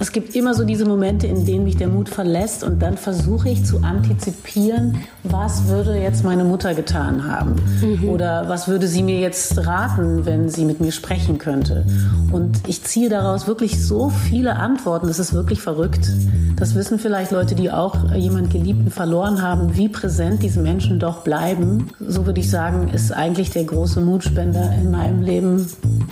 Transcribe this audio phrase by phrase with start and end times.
[0.00, 3.50] Es gibt immer so diese Momente, in denen mich der Mut verlässt und dann versuche
[3.50, 8.08] ich zu antizipieren, was würde jetzt meine Mutter getan haben mhm.
[8.08, 11.84] oder was würde sie mir jetzt raten, wenn sie mit mir sprechen könnte.
[12.32, 16.08] Und ich ziehe daraus wirklich so viele Antworten, das ist wirklich verrückt.
[16.56, 21.18] Das wissen vielleicht Leute, die auch jemand Geliebten verloren haben, wie präsent diese Menschen doch
[21.24, 21.88] bleiben.
[22.00, 25.66] So würde ich sagen, ist eigentlich der große Mutspender in meinem Leben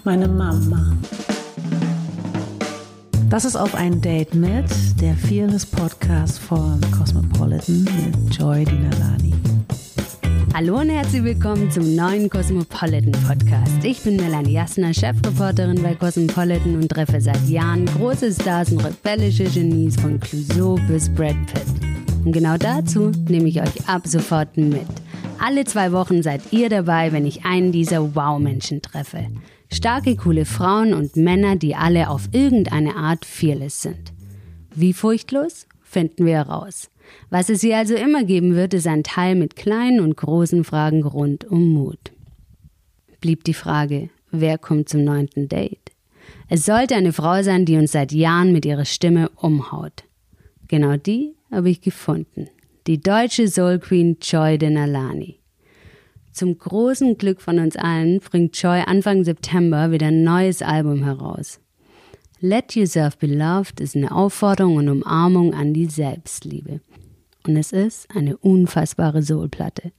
[0.05, 0.93] meine Mama.
[3.31, 4.65] Das ist auf ein Date mit
[5.03, 9.35] der Fearless Podcast von Cosmopolitan mit Joy Dinalani.
[10.55, 13.85] Hallo und herzlich willkommen zum neuen Cosmopolitan Podcast.
[13.85, 19.45] Ich bin Melanie Jasner, Chefreporterin bei Cosmopolitan und treffe seit Jahren große Stars und rebellische
[19.45, 22.25] Genies von Clouseau bis Brad Pitt.
[22.25, 24.87] Und genau dazu nehme ich euch ab sofort mit.
[25.39, 29.27] Alle zwei Wochen seid ihr dabei, wenn ich einen dieser Wow-Menschen treffe.
[29.71, 34.13] Starke, coole Frauen und Männer, die alle auf irgendeine Art fearless sind.
[34.75, 35.67] Wie furchtlos?
[35.83, 36.91] Finden wir heraus.
[37.31, 41.03] Was es hier also immer geben wird, ist ein Teil mit kleinen und großen Fragen
[41.03, 42.13] rund um Mut.
[43.21, 45.93] Blieb die Frage, wer kommt zum neunten Date?
[46.49, 50.05] Es sollte eine Frau sein, die uns seit Jahren mit ihrer Stimme umhaut.
[50.69, 52.49] Genau die habe ich gefunden.
[52.87, 55.38] Die deutsche Soul Queen Joy Denalani.
[56.33, 61.61] Zum großen Glück von uns allen bringt Joy Anfang September wieder ein neues Album heraus.
[62.41, 66.81] Let Yourself Be Loved ist eine Aufforderung und Umarmung an die Selbstliebe.
[67.45, 69.91] Und es ist eine unfassbare Soulplatte.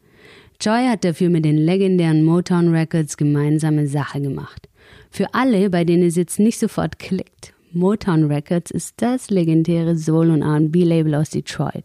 [0.61, 4.69] Joy hat dafür mit den legendären Motown Records gemeinsame Sache gemacht.
[5.09, 10.31] Für alle, bei denen es jetzt nicht sofort klickt, Motown Records ist das legendäre Soul-
[10.31, 11.83] und R&B-Label aus Detroit.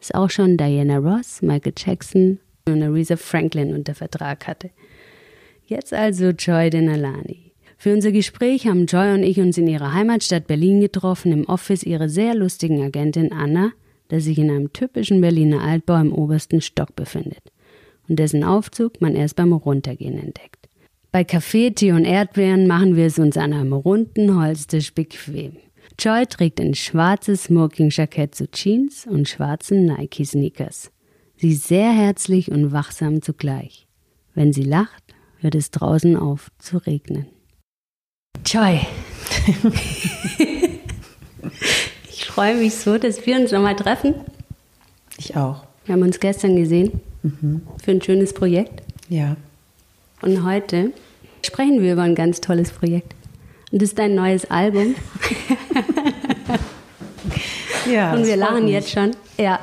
[0.00, 4.70] Ist auch schon Diana Ross, Michael Jackson, und Aretha Franklin unter Vertrag hatte.
[5.66, 7.52] Jetzt also Joy Denalani.
[7.78, 11.82] Für unser Gespräch haben Joy und ich uns in ihrer Heimatstadt Berlin getroffen, im Office
[11.82, 13.72] ihrer sehr lustigen Agentin Anna,
[14.10, 17.52] der sich in einem typischen Berliner Altbau im obersten Stock befindet
[18.08, 20.68] und dessen Aufzug man erst beim Runtergehen entdeckt.
[21.10, 25.56] Bei Kaffee, Tee und Erdbeeren machen wir es uns an einem runden Holztisch bequem.
[25.98, 30.90] Joy trägt ein schwarzes Smoking-Jackett zu Jeans und schwarzen Nike-Sneakers.
[31.42, 33.88] Sie sehr herzlich und wachsam zugleich.
[34.32, 35.02] Wenn sie lacht,
[35.40, 37.26] hört es draußen auf zu regnen.
[38.46, 38.78] Joy.
[42.08, 44.14] ich freue mich so, dass wir uns nochmal treffen.
[45.18, 45.66] Ich auch.
[45.84, 47.62] Wir haben uns gestern gesehen mhm.
[47.82, 48.84] für ein schönes Projekt.
[49.08, 49.36] Ja.
[50.20, 50.92] Und heute
[51.44, 53.16] sprechen wir über ein ganz tolles Projekt.
[53.72, 54.94] Und das ist dein neues Album.
[57.92, 58.14] ja.
[58.14, 59.10] Und wir lachen jetzt schon.
[59.36, 59.58] Ja,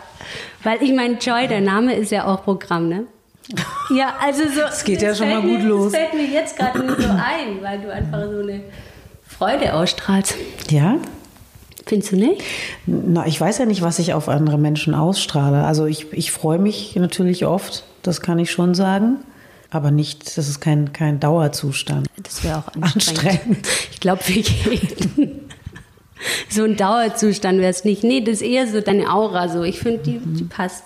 [0.63, 3.05] weil ich meine, Joy, der Name ist ja auch Programm, ne?
[3.89, 4.61] Ja, also so.
[4.61, 5.91] Es geht ja schon mal gut mir, los.
[5.91, 8.61] Das fällt mir jetzt gerade nur so ein, weil du einfach so eine
[9.25, 10.35] Freude ausstrahlst.
[10.69, 10.97] Ja?
[11.85, 12.43] Findest du nicht?
[12.85, 15.63] Na, ich weiß ja nicht, was ich auf andere Menschen ausstrahle.
[15.63, 19.17] Also ich, ich freue mich natürlich oft, das kann ich schon sagen.
[19.71, 22.07] Aber nicht, das ist kein, kein Dauerzustand.
[22.21, 23.25] Das wäre auch anstrengend.
[23.25, 23.67] anstrengend.
[23.91, 25.38] Ich glaube, wir gehen
[26.49, 28.03] so ein Dauerzustand wäre es nicht.
[28.03, 29.63] Nee, das ist eher so deine Aura so.
[29.63, 30.85] Ich finde, die, die passt.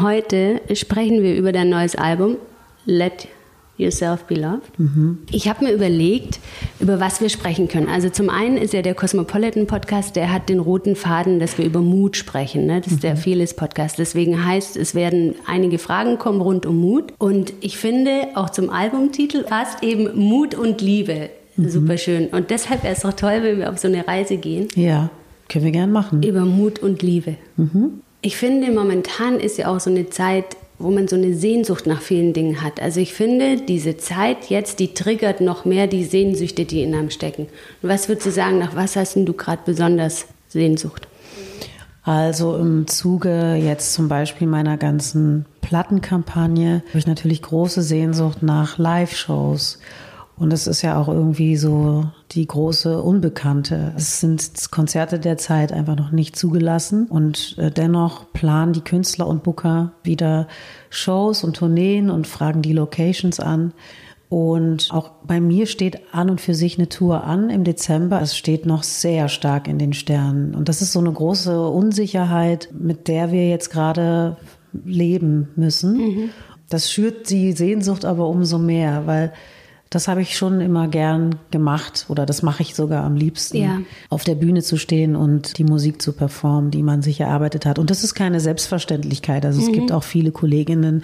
[0.00, 2.36] Heute sprechen wir über dein neues Album,
[2.86, 3.28] Let
[3.76, 4.78] Yourself Be Loved.
[4.78, 5.18] Mhm.
[5.30, 6.38] Ich habe mir überlegt,
[6.80, 7.88] über was wir sprechen können.
[7.88, 11.64] Also zum einen ist ja der Cosmopolitan Podcast, der hat den roten Faden, dass wir
[11.64, 12.66] über Mut sprechen.
[12.66, 12.80] Ne?
[12.80, 13.00] Das ist mhm.
[13.00, 13.98] der Fearless Podcast.
[13.98, 17.12] Deswegen heißt, es werden einige Fragen kommen rund um Mut.
[17.18, 21.68] Und ich finde, auch zum Albumtitel passt eben Mut und Liebe mhm.
[21.68, 22.28] super schön.
[22.28, 24.68] Und deshalb wäre es doch toll, wenn wir auf so eine Reise gehen.
[24.74, 25.10] Ja,
[25.48, 26.22] können wir gern machen.
[26.22, 27.36] Über Mut und Liebe.
[27.56, 28.00] Mhm.
[28.22, 32.00] Ich finde, momentan ist ja auch so eine Zeit, wo man so eine Sehnsucht nach
[32.00, 32.80] vielen Dingen hat.
[32.80, 37.10] Also ich finde, diese Zeit jetzt, die triggert noch mehr die Sehnsüchte, die in einem
[37.10, 37.46] stecken.
[37.82, 41.06] Und was würdest du sagen, nach was hast du gerade besonders Sehnsucht?
[42.02, 48.78] Also im Zuge jetzt zum Beispiel meiner ganzen Plattenkampagne habe ich natürlich große Sehnsucht nach
[48.78, 49.78] Live-Shows
[50.40, 53.92] und es ist ja auch irgendwie so die große Unbekannte.
[53.94, 57.08] Es sind Konzerte der Zeit einfach noch nicht zugelassen.
[57.08, 60.48] Und äh, dennoch planen die Künstler und Booker wieder
[60.88, 63.74] Shows und Tourneen und fragen die Locations an.
[64.30, 68.22] Und auch bei mir steht an und für sich eine Tour an im Dezember.
[68.22, 70.54] Es steht noch sehr stark in den Sternen.
[70.54, 74.38] Und das ist so eine große Unsicherheit, mit der wir jetzt gerade
[74.72, 75.98] leben müssen.
[75.98, 76.30] Mhm.
[76.70, 79.34] Das schürt die Sehnsucht aber umso mehr, weil
[79.92, 83.78] Das habe ich schon immer gern gemacht oder das mache ich sogar am liebsten, Ja.
[84.08, 87.76] auf der Bühne zu stehen und die Musik zu performen, die man sich erarbeitet hat.
[87.80, 89.44] Und das ist keine Selbstverständlichkeit.
[89.44, 91.02] Also es gibt auch viele Kolleginnen,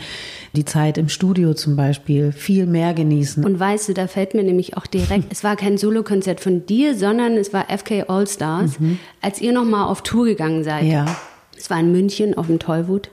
[0.55, 3.45] die Zeit im Studio zum Beispiel viel mehr genießen.
[3.45, 6.97] Und weißt du, da fällt mir nämlich auch direkt, es war kein Solokonzert von dir,
[6.97, 8.77] sondern es war FK All Stars,
[9.21, 10.85] als ihr nochmal auf Tour gegangen seid.
[10.85, 10.91] Mhm.
[10.91, 11.17] ja.
[11.59, 13.11] Es war in München auf dem Tollwut.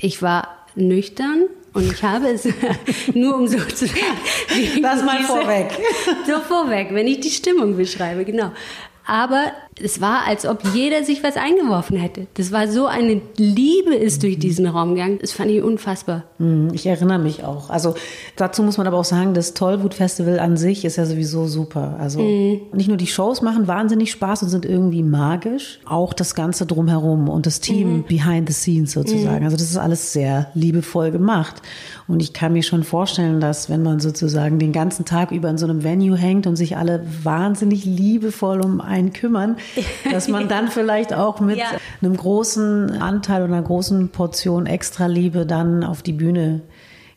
[0.00, 2.48] Ich war nüchtern und ich habe es
[3.14, 3.86] nur um so zu
[4.80, 5.68] Lass mal diese- vorweg.
[6.26, 8.52] So vorweg, wenn ich die Stimmung beschreibe, genau.
[9.06, 9.52] Aber
[9.82, 12.26] es war, als ob jeder sich was eingeworfen hätte.
[12.34, 15.18] Das war so eine Liebe ist durch diesen Raum gegangen.
[15.20, 16.24] Das fand ich unfassbar.
[16.38, 17.70] Mhm, Ich erinnere mich auch.
[17.70, 17.94] Also
[18.36, 21.96] dazu muss man aber auch sagen, das Tollwut Festival an sich ist ja sowieso super.
[21.98, 26.66] Also nicht nur die Shows machen wahnsinnig Spaß und sind irgendwie magisch, auch das Ganze
[26.66, 29.44] drumherum und das Team behind the scenes sozusagen.
[29.44, 31.62] Also das ist alles sehr liebevoll gemacht.
[32.08, 35.58] Und ich kann mir schon vorstellen, dass wenn man sozusagen den ganzen Tag über in
[35.58, 39.56] so einem Venue hängt und sich alle wahnsinnig liebevoll um einen kümmern,
[40.10, 41.66] dass man dann vielleicht auch mit Ja.
[42.02, 46.62] einem großen Anteil oder einer großen Portion extra Liebe dann auf die Bühne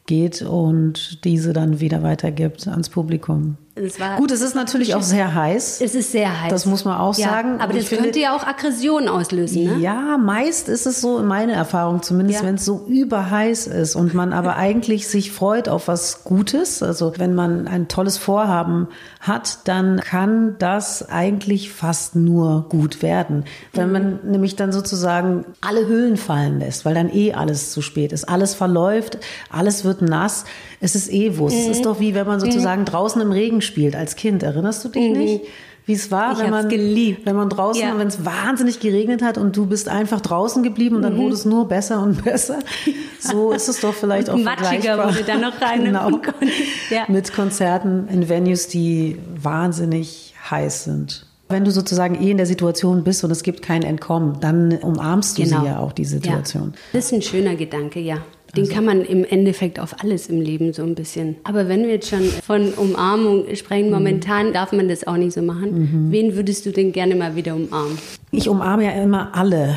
[0.05, 3.57] geht und diese dann wieder weitergibt ans Publikum.
[3.75, 5.81] Es Gut, es ist natürlich auch sehr heiß.
[5.81, 6.51] Es ist sehr heiß.
[6.51, 7.59] Das muss man auch ja, sagen.
[7.59, 9.77] Aber das finde- könnte ja auch Aggression auslösen, ne?
[9.79, 12.45] Ja, meist ist es so in meiner Erfahrung, zumindest Ja.
[12.47, 16.83] wenn es so überheiß ist und man aber eigentlich sich freut auf was Gutes.
[16.83, 18.89] Also wenn man ein tolles Vorhaben
[19.19, 23.45] hat, dann kann das eigentlich fast nur gut werden.
[23.73, 28.11] Wenn man nämlich dann sozusagen alle Hüllen fallen lässt, weil dann eh alles zu spät
[28.11, 28.29] ist.
[28.29, 29.17] Alles verläuft,
[29.49, 30.45] alles wird nass.
[30.79, 31.55] Es ist eh Wurst.
[31.57, 31.71] Es Mhm.
[31.71, 34.43] ist doch wie wenn man sozusagen draußen im Regen spielt als Kind.
[34.43, 35.41] Erinnerst du dich nicht?
[35.85, 36.33] Wie es war, Mhm.
[36.37, 37.25] Ich wenn man geliebt.
[37.25, 37.97] wenn man draußen, Ja.
[37.97, 41.05] wenn es wahnsinnig geregnet hat und du bist einfach draußen geblieben und Mhm.
[41.07, 42.59] dann wurde es nur besser und besser.
[43.19, 45.07] So ist es doch vielleicht auch Und matschiger vergleichbar.
[45.13, 46.09] wurde dann noch rein genau.
[46.89, 47.03] ja.
[47.09, 51.25] Mit Konzerten in Venues, die wahnsinnig heiß sind.
[51.49, 55.37] Wenn du sozusagen eh in der Situation bist und es gibt kein Entkommen, dann umarmst
[55.37, 56.63] du sie ja auch, die Situation.
[56.63, 56.75] Genau.
[56.75, 56.81] Ja.
[56.93, 58.17] Das ist ein schöner Gedanke, ja.
[58.55, 61.37] Den Also kann man im Endeffekt auf alles im Leben so ein bisschen.
[61.43, 63.93] Aber wenn wir jetzt schon von Umarmung sprechen, Mhm.
[63.93, 66.07] momentan darf man das auch nicht so machen.
[66.11, 67.97] Wen würdest du denn gerne mal wieder umarmen?
[68.31, 69.75] Ich umarme ja immer alle.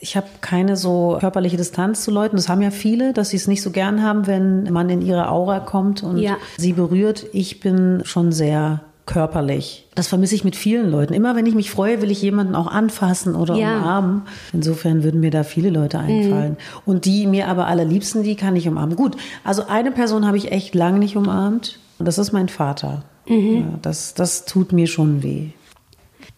[0.00, 2.36] Ich habe keine so körperliche Distanz zu Leuten.
[2.36, 5.28] Das haben ja viele, dass sie es nicht so gern haben, wenn man in ihre
[5.30, 6.36] Aura kommt und Ja.
[6.58, 7.26] sie berührt.
[7.32, 9.86] Ich bin schon sehr körperlich.
[9.94, 11.14] Das vermisse ich mit vielen Leuten.
[11.14, 13.78] Immer wenn ich mich freue, will ich jemanden auch anfassen oder Ja.
[13.78, 14.22] umarmen.
[14.52, 16.56] Insofern würden mir da viele Leute einfallen.
[16.84, 18.96] Und die mir aber allerliebsten, die kann ich umarmen.
[18.96, 21.78] Gut, also eine Person habe ich echt lange nicht umarmt.
[21.98, 23.04] Und das ist mein Vater.
[23.28, 25.48] Ja, das, das tut mir schon weh.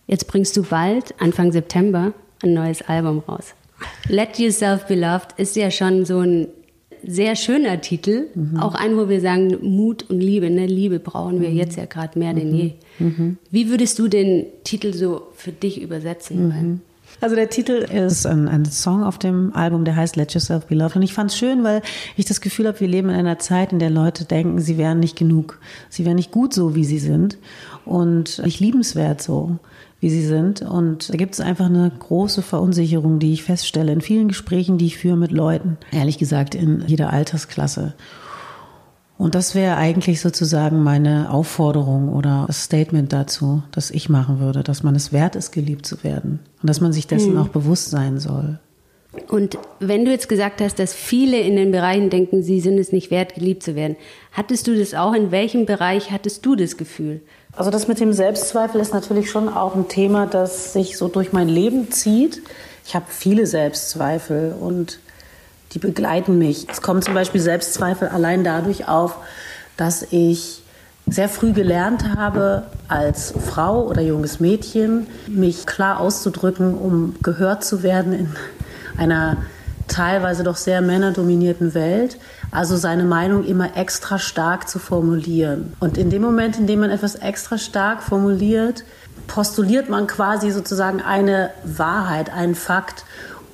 [0.06, 2.12] Jetzt bringst du bald, Anfang September,
[2.43, 3.55] ein neues Album raus.
[4.09, 6.49] Let Yourself Be Loved ist ja schon so ein
[7.06, 8.27] sehr schöner Titel.
[8.35, 8.59] Mhm.
[8.59, 10.50] Auch ein, wo wir sagen, Mut und Liebe.
[10.50, 10.67] Ne?
[10.67, 12.73] Liebe brauchen wir jetzt ja gerade mehr denn je.
[12.99, 13.39] Mhm.
[13.50, 16.81] Wie würdest du den Titel so für dich übersetzen?
[17.21, 20.75] Also der Titel ist ein, ein Song auf dem Album, der heißt Let Yourself Be
[20.75, 20.97] Loved.
[20.97, 21.83] Und ich fand es schön, weil
[22.17, 25.00] ich das Gefühl habe, wir leben in einer Zeit, in der Leute denken, sie wären
[25.00, 25.59] nicht genug.
[25.89, 27.39] Sie wären nicht gut so, wie sie sind.
[27.85, 29.59] Und nicht liebenswert so,
[30.00, 30.62] wie sie sind.
[30.62, 34.87] Und da gibt es einfach eine große Verunsicherung, die ich feststelle in vielen Gesprächen, die
[34.87, 35.77] ich führe mit Leuten.
[35.91, 37.95] Ehrlich gesagt, in jeder Altersklasse.
[39.19, 44.62] Und das wäre eigentlich sozusagen meine Aufforderung oder das Statement dazu, das ich machen würde,
[44.62, 47.91] dass man es wert ist, geliebt zu werden und dass man sich dessen auch bewusst
[47.91, 48.61] sein soll.
[49.27, 52.93] Und wenn du jetzt gesagt hast, dass viele in den Bereichen denken, sie sind es
[52.93, 53.97] nicht wert, geliebt zu werden,
[54.31, 55.15] hattest du das auch?
[55.15, 57.23] In welchem Bereich hattest du das Gefühl?
[57.56, 61.33] Also das mit dem Selbstzweifel ist natürlich schon auch ein Thema, das sich so durch
[61.33, 62.43] mein Leben zieht.
[62.87, 65.00] Ich habe viele Selbstzweifel und
[65.73, 66.67] die begleiten mich.
[66.71, 69.17] Es kommen zum Beispiel Selbstzweifel allein dadurch auf,
[69.76, 70.62] dass ich
[71.07, 77.83] sehr früh gelernt habe, als Frau oder junges Mädchen mich klar auszudrücken, um gehört zu
[77.83, 78.28] werden in
[78.99, 79.38] einer
[79.88, 82.18] teilweise doch sehr männerdominierten Welt,
[82.50, 85.73] also seine Meinung immer extra stark zu formulieren.
[85.80, 88.85] Und in dem Moment, in dem man etwas extra stark formuliert,
[89.26, 93.04] postuliert man quasi sozusagen eine Wahrheit, einen Fakt.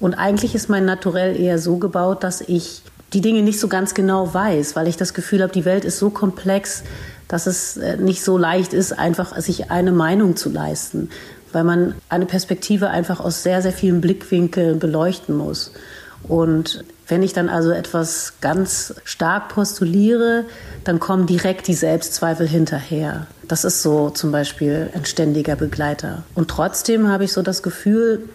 [0.01, 3.95] Und eigentlich ist mein Naturell eher so gebaut, dass ich die Dinge nicht so ganz
[3.95, 6.83] genau weiß, weil ich das Gefühl habe, die Welt ist so komplex,
[7.29, 11.11] dass es äh, nicht so leicht ist, einfach sich eine Meinung zu leisten,
[11.53, 15.73] weil man eine Perspektive einfach aus sehr, sehr vielen Blickwinkeln beleuchten muss.
[16.29, 20.45] Und wenn ich dann also etwas ganz stark postuliere,
[20.85, 23.27] dann kommen direkt die Selbstzweifel hinterher.
[23.47, 26.23] Das ist so zum Beispiel ein ständiger Begleiter.
[26.35, 28.29] Und trotzdem habe ich so das Gefühl,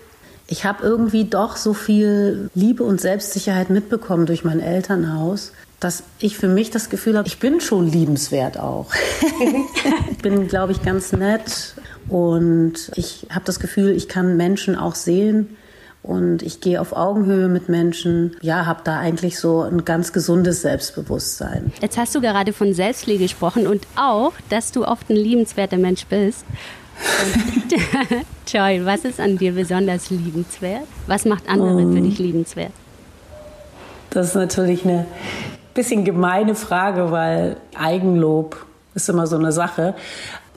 [0.47, 6.37] ich habe irgendwie doch so viel Liebe und Selbstsicherheit mitbekommen durch mein Elternhaus, dass ich
[6.37, 8.91] für mich das Gefühl habe, ich bin schon liebenswert auch.
[10.11, 11.75] ich bin, glaube ich, ganz nett
[12.07, 15.55] und ich habe das Gefühl, ich kann Menschen auch sehen
[16.01, 18.35] und ich gehe auf Augenhöhe mit Menschen.
[18.41, 21.73] Ja, habe da eigentlich so ein ganz gesundes Selbstbewusstsein.
[21.81, 26.05] Jetzt hast du gerade von Selbstliebe gesprochen und auch, dass du oft ein liebenswerter Mensch
[26.05, 26.45] bist.
[28.47, 30.87] Joy, was ist an dir besonders liebenswert?
[31.07, 32.71] Was macht andere um, für dich liebenswert?
[34.09, 35.05] Das ist natürlich eine
[35.73, 38.65] bisschen gemeine Frage, weil Eigenlob
[38.95, 39.95] ist immer so eine Sache.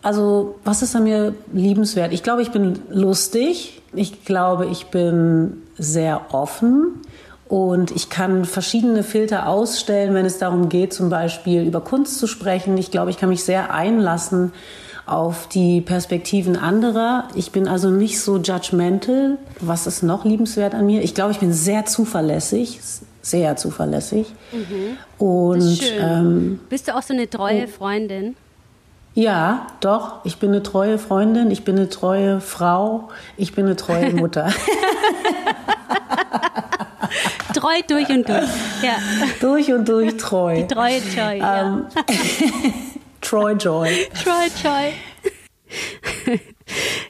[0.03, 2.13] Also, was ist an mir liebenswert?
[2.13, 3.81] Ich glaube, ich bin lustig.
[3.95, 7.01] Ich glaube, ich bin sehr offen.
[7.49, 12.27] Und ich kann verschiedene Filter ausstellen, wenn es darum geht, zum Beispiel über Kunst zu
[12.27, 12.79] sprechen.
[12.79, 14.53] Ich glaube, ich kann mich sehr einlassen
[15.05, 17.29] auf die Perspektiven anderer.
[17.35, 19.37] Ich bin also nicht so judgmental.
[19.61, 21.03] Was ist noch liebenswert an mir?
[21.03, 22.81] Ich glaube, ich bin sehr zuverlässig,
[23.21, 24.33] sehr zuverlässig.
[24.53, 24.97] Mhm.
[25.19, 28.35] Und ähm, bist du auch so eine treue Freundin?
[29.15, 30.25] Ja, doch.
[30.25, 34.51] Ich bin eine treue Freundin, ich bin eine treue Frau, ich bin eine treue Mutter.
[37.55, 38.49] treu durch und durch.
[38.83, 38.97] Ja.
[39.41, 40.57] Durch und durch treu.
[40.57, 41.35] Die treue Joy.
[41.37, 42.03] Ähm, ja.
[43.21, 44.09] Troy Joy.
[44.23, 46.39] Troy Joy.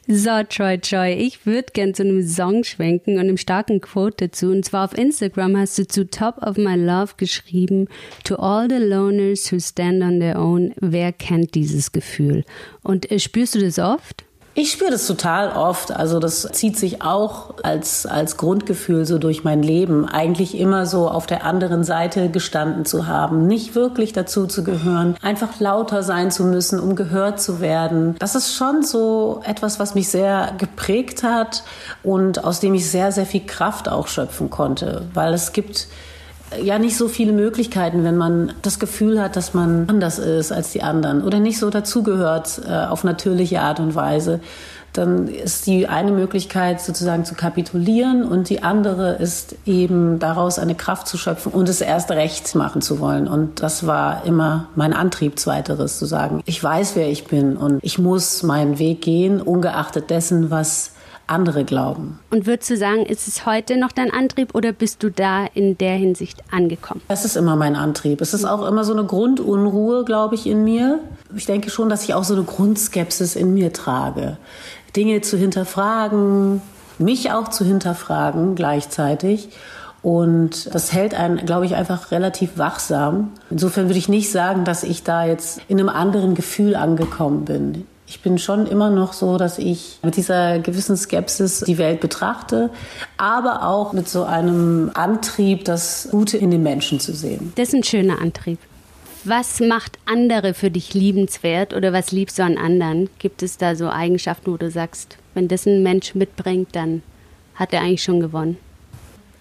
[0.09, 4.51] So, Troy Troy, ich würde gern zu einem Song schwenken und einem starken Quote dazu.
[4.51, 7.89] Und zwar auf Instagram hast du zu Top of My Love geschrieben,
[8.25, 12.45] To all the loners who stand on their own, wer kennt dieses Gefühl?
[12.83, 14.25] Und äh, spürst du das oft?
[14.55, 15.93] Ich spüre das total oft.
[15.93, 20.07] Also das zieht sich auch als, als Grundgefühl so durch mein Leben.
[20.07, 25.17] Eigentlich immer so auf der anderen Seite gestanden zu haben, nicht wirklich dazu zu gehören,
[25.23, 28.15] einfach lauter sein zu müssen, um gehört zu werden.
[28.19, 31.63] Das ist schon so etwas, was mich sehr geprägt hat
[32.03, 35.07] und aus dem ich sehr, sehr viel Kraft auch schöpfen konnte.
[35.15, 35.89] Weil es gibt
[36.61, 40.73] ja nicht so viele Möglichkeiten, wenn man das Gefühl hat, dass man anders ist als
[40.73, 44.41] die anderen oder nicht so dazugehört äh, auf natürliche Art und Weise.
[44.93, 50.75] Dann ist die eine Möglichkeit sozusagen zu kapitulieren und die andere ist eben daraus eine
[50.75, 53.27] Kraft zu schöpfen und es erst recht machen zu wollen.
[53.27, 56.43] Und das war immer mein Antrieb, zweiteres zu sagen.
[56.45, 60.92] Ich weiß, wer ich bin und ich muss meinen Weg gehen, ungeachtet dessen, was
[61.33, 62.21] andere glauben.
[62.31, 65.77] Und würdest du sagen, ist es heute noch dein Antrieb oder bist du da in
[65.79, 67.01] der Hinsicht angekommen?
[67.09, 68.21] Das ist immer mein Antrieb.
[68.21, 71.01] Es ist auch immer so eine Grundunruhe, glaube ich, in mir.
[71.35, 74.37] Ich denke schon, dass ich auch so eine Grundskepsis in mir trage.
[74.95, 76.61] Dinge zu hinterfragen,
[76.99, 79.49] mich auch zu hinterfragen gleichzeitig.
[80.03, 83.31] Und das hält einen, glaube ich, einfach relativ wachsam.
[83.51, 87.87] Insofern würde ich nicht sagen, dass ich da jetzt in einem anderen Gefühl angekommen bin.
[88.13, 92.69] Ich bin schon immer noch so, dass ich mit dieser gewissen Skepsis die Welt betrachte,
[93.17, 97.55] aber auch mit so einem Antrieb, das Gute in den Menschen zu sehen.
[97.57, 98.59] Das ist ein schöner Antrieb.
[99.25, 103.09] Was macht andere für dich liebenswert oder was liebst du an anderen?
[103.19, 107.03] Gibt es da so Eigenschaften, wo du sagst, wenn das ein Mensch mitbringt, dann
[107.55, 108.59] hat er eigentlich schon gewonnen?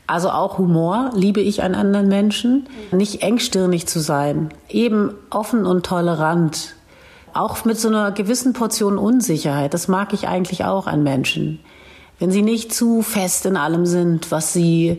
[0.07, 2.67] Also auch Humor liebe ich an anderen Menschen.
[2.93, 6.75] Nicht engstirnig zu sein, eben offen und tolerant
[7.33, 9.73] auch mit so einer gewissen Portion Unsicherheit.
[9.73, 11.59] Das mag ich eigentlich auch an Menschen.
[12.19, 14.95] Wenn sie nicht zu fest in allem sind, was sie, äh,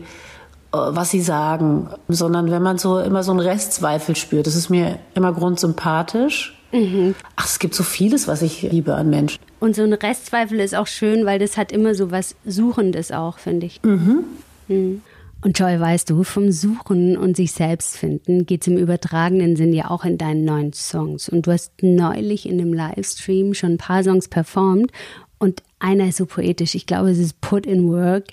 [0.71, 4.47] was sie sagen, sondern wenn man so immer so einen Restzweifel spürt.
[4.47, 6.59] Das ist mir immer grundsympathisch.
[6.73, 7.15] Mhm.
[7.35, 9.39] Ach, es gibt so vieles, was ich liebe an Menschen.
[9.59, 13.37] Und so ein Restzweifel ist auch schön, weil das hat immer so was Suchendes auch,
[13.37, 13.81] finde ich.
[13.83, 14.25] Mhm.
[14.67, 15.01] Mhm.
[15.43, 19.73] Und Joy, weißt du, vom Suchen und sich selbst finden geht es im übertragenen Sinn
[19.73, 21.27] ja auch in deinen neuen Songs.
[21.27, 24.91] Und du hast neulich in einem Livestream schon ein paar Songs performt
[25.39, 26.75] und einer ist so poetisch.
[26.75, 28.27] Ich glaube, es ist Put in Work.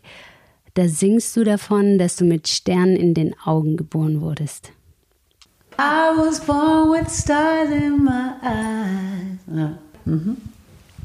[0.74, 4.70] Da singst du davon, dass du mit Sternen in den Augen geboren wurdest.
[5.80, 9.38] I was born with stars in my eyes.
[9.52, 9.78] Ja.
[10.04, 10.36] Mhm.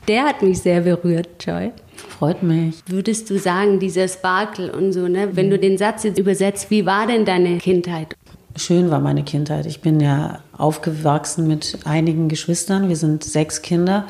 [0.07, 1.71] Der hat mich sehr berührt, Joy.
[1.95, 2.75] Freut mich.
[2.85, 5.29] Würdest du sagen, dieser Sparkle und so, ne?
[5.31, 8.15] Wenn du den Satz jetzt übersetzt, wie war denn deine Kindheit?
[8.55, 9.65] Schön war meine Kindheit.
[9.65, 12.87] Ich bin ja aufgewachsen mit einigen Geschwistern.
[12.87, 14.05] Wir sind sechs Kinder.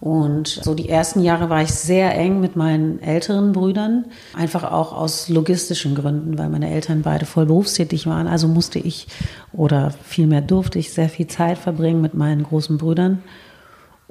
[0.00, 4.92] Und so die ersten Jahre war ich sehr eng mit meinen älteren Brüdern, einfach auch
[4.92, 8.26] aus logistischen Gründen, weil meine Eltern beide voll berufstätig waren.
[8.26, 9.06] Also musste ich
[9.52, 13.22] oder vielmehr durfte ich sehr viel Zeit verbringen mit meinen großen Brüdern.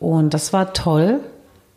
[0.01, 1.19] Und das war toll.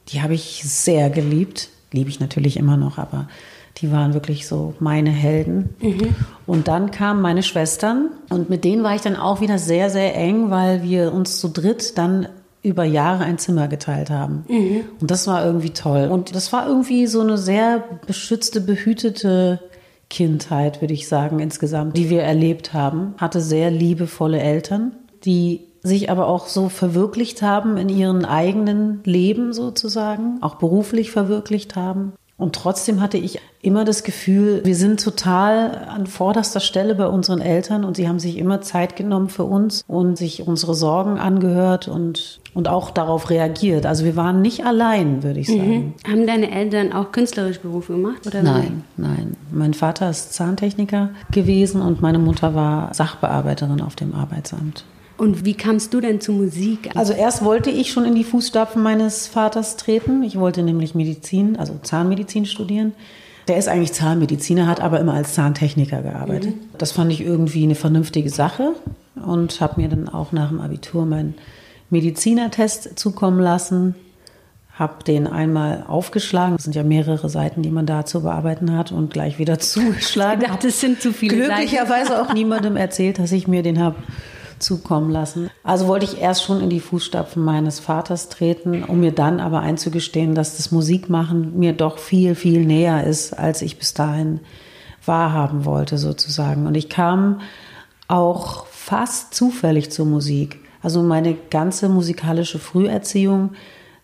[0.08, 1.68] Die habe ich sehr geliebt.
[1.92, 3.28] Liebe ich natürlich immer noch, aber
[3.76, 5.74] die waren wirklich so meine Helden.
[5.80, 6.14] Mhm.
[6.46, 10.16] Und dann kamen meine Schwestern und mit denen war ich dann auch wieder sehr, sehr
[10.16, 12.28] eng, weil wir uns zu dritt dann
[12.62, 14.44] über Jahre ein Zimmer geteilt haben.
[14.48, 14.84] Mhm.
[15.00, 16.08] Und das war irgendwie toll.
[16.10, 19.60] Und das war irgendwie so eine sehr beschützte, behütete
[20.08, 23.14] Kindheit, würde ich sagen, insgesamt, die wir erlebt haben.
[23.18, 24.92] Hatte sehr liebevolle Eltern,
[25.26, 31.76] die sich aber auch so verwirklicht haben in ihren eigenen Leben sozusagen, auch beruflich verwirklicht
[31.76, 32.14] haben.
[32.36, 37.40] Und trotzdem hatte ich immer das Gefühl, wir sind total an vorderster Stelle bei unseren
[37.40, 41.86] Eltern und sie haben sich immer Zeit genommen für uns und sich unsere Sorgen angehört
[41.86, 43.86] und, und auch darauf reagiert.
[43.86, 45.94] Also wir waren nicht allein, würde ich sagen.
[46.04, 46.10] Mhm.
[46.10, 48.26] Haben deine Eltern auch künstlerisch Berufe gemacht?
[48.26, 49.36] Oder nein, nein.
[49.52, 54.84] Mein Vater ist Zahntechniker gewesen und meine Mutter war Sachbearbeiterin auf dem Arbeitsamt.
[55.16, 56.90] Und wie kamst du denn zu Musik?
[56.96, 60.22] Also erst wollte ich schon in die Fußstapfen meines Vaters treten.
[60.24, 62.92] Ich wollte nämlich Medizin, also Zahnmedizin studieren.
[63.46, 66.56] Der ist eigentlich Zahnmediziner, hat aber immer als Zahntechniker gearbeitet.
[66.56, 66.60] Mhm.
[66.78, 68.72] Das fand ich irgendwie eine vernünftige Sache
[69.14, 71.34] und habe mir dann auch nach dem Abitur meinen
[71.90, 73.94] Medizinertest zukommen lassen.
[74.72, 76.56] Habe den einmal aufgeschlagen.
[76.56, 80.42] Das sind ja mehrere Seiten, die man da zu bearbeiten hat und gleich wieder zugeschlagen.
[80.42, 82.26] ich dachte, das sind zu viele Glücklicherweise Seiten.
[82.28, 83.96] auch niemandem erzählt, dass ich mir den habe
[84.64, 85.50] zukommen lassen.
[85.62, 89.60] Also wollte ich erst schon in die Fußstapfen meines Vaters treten, um mir dann aber
[89.60, 94.40] einzugestehen, dass das Musikmachen mir doch viel, viel näher ist, als ich bis dahin
[95.04, 96.66] wahrhaben wollte sozusagen.
[96.66, 97.40] Und ich kam
[98.08, 100.60] auch fast zufällig zur Musik.
[100.82, 103.52] Also meine ganze musikalische Früherziehung,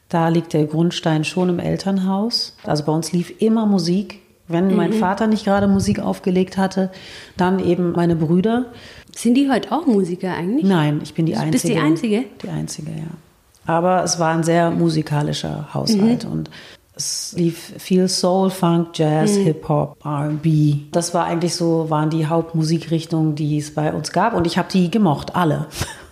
[0.08, 2.56] da liegt der Grundstein schon im Elternhaus.
[2.64, 4.20] Also bei uns lief immer Musik.
[4.48, 4.94] Wenn mein mhm.
[4.94, 6.90] Vater nicht gerade Musik aufgelegt hatte,
[7.36, 8.72] dann eben meine Brüder.
[9.14, 10.64] Sind die heute auch Musiker eigentlich?
[10.64, 11.50] Nein, ich bin die Einzige.
[11.52, 12.24] Bist die Einzige?
[12.42, 13.06] Die Einzige, ja.
[13.66, 16.32] Aber es war ein sehr musikalischer Haushalt mhm.
[16.32, 16.50] und
[16.96, 19.44] es lief viel Soul, Funk, Jazz, mhm.
[19.44, 20.76] Hip-Hop, R&B.
[20.92, 24.68] Das war eigentlich so, waren die Hauptmusikrichtungen, die es bei uns gab und ich habe
[24.70, 25.66] die gemocht, alle.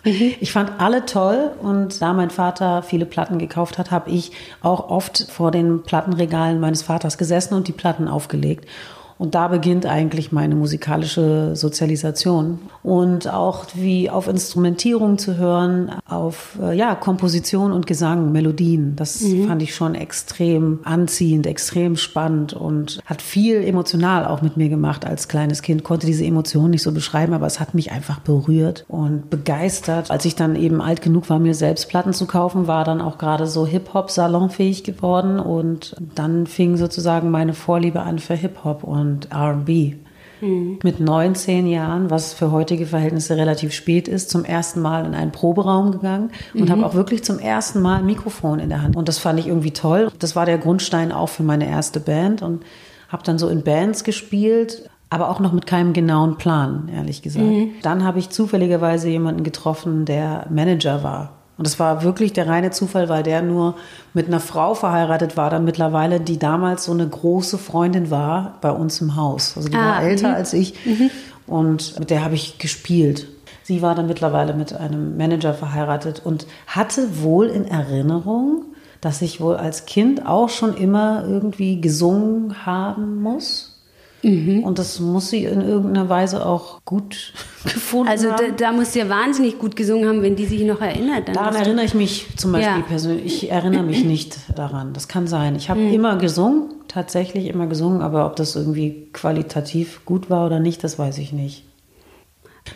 [0.04, 0.34] Mhm.
[0.40, 4.88] Ich fand alle toll und da mein Vater viele Platten gekauft hat, habe ich auch
[4.88, 8.66] oft vor den Plattenregalen meines Vaters gesessen und die Platten aufgelegt.
[9.18, 12.60] Und da beginnt eigentlich meine musikalische Sozialisation.
[12.82, 18.94] Und auch wie auf Instrumentierung zu hören, auf äh, ja, Komposition und Gesang, Melodien.
[18.94, 19.48] Das mhm.
[19.48, 25.04] fand ich schon extrem anziehend, extrem spannend und hat viel emotional auch mit mir gemacht
[25.04, 25.82] als kleines Kind.
[25.82, 30.10] Konnte diese Emotionen nicht so beschreiben, aber es hat mich einfach berührt und begeistert.
[30.10, 33.18] Als ich dann eben alt genug war, mir selbst Platten zu kaufen, war dann auch
[33.18, 35.40] gerade so Hip-Hop salonfähig geworden.
[35.40, 38.84] Und dann fing sozusagen meine Vorliebe an für Hip-Hop.
[38.84, 39.96] Und und RB.
[40.40, 40.78] Mhm.
[40.82, 45.32] Mit 19 Jahren, was für heutige Verhältnisse relativ spät ist, zum ersten Mal in einen
[45.32, 46.70] Proberaum gegangen und mhm.
[46.70, 48.96] habe auch wirklich zum ersten Mal ein Mikrofon in der Hand.
[48.96, 50.10] Und das fand ich irgendwie toll.
[50.18, 52.64] Das war der Grundstein auch für meine erste Band und
[53.08, 57.46] habe dann so in Bands gespielt, aber auch noch mit keinem genauen Plan, ehrlich gesagt.
[57.46, 57.72] Mhm.
[57.82, 62.70] Dann habe ich zufälligerweise jemanden getroffen, der Manager war und das war wirklich der reine
[62.70, 63.74] Zufall, weil der nur
[64.14, 68.70] mit einer Frau verheiratet war, dann mittlerweile, die damals so eine große Freundin war bei
[68.70, 69.54] uns im Haus.
[69.56, 70.34] Also die ah, war älter mh.
[70.34, 71.10] als ich mhm.
[71.48, 73.26] und mit der habe ich gespielt.
[73.64, 78.64] Sie war dann mittlerweile mit einem Manager verheiratet und hatte wohl in Erinnerung,
[79.00, 83.67] dass ich wohl als Kind auch schon immer irgendwie gesungen haben muss.
[84.22, 84.64] Mhm.
[84.64, 87.32] Und das muss sie in irgendeiner Weise auch gut
[87.64, 88.40] gefunden also haben.
[88.40, 91.28] Also da, da muss sie ja wahnsinnig gut gesungen haben, wenn die sich noch erinnert.
[91.28, 92.86] daran erinnere ich mich zum Beispiel ja.
[92.86, 93.26] persönlich.
[93.26, 94.92] Ich erinnere mich nicht daran.
[94.92, 95.56] Das kann sein.
[95.56, 95.92] Ich habe mhm.
[95.92, 100.98] immer gesungen, tatsächlich immer gesungen, aber ob das irgendwie qualitativ gut war oder nicht, das
[100.98, 101.64] weiß ich nicht.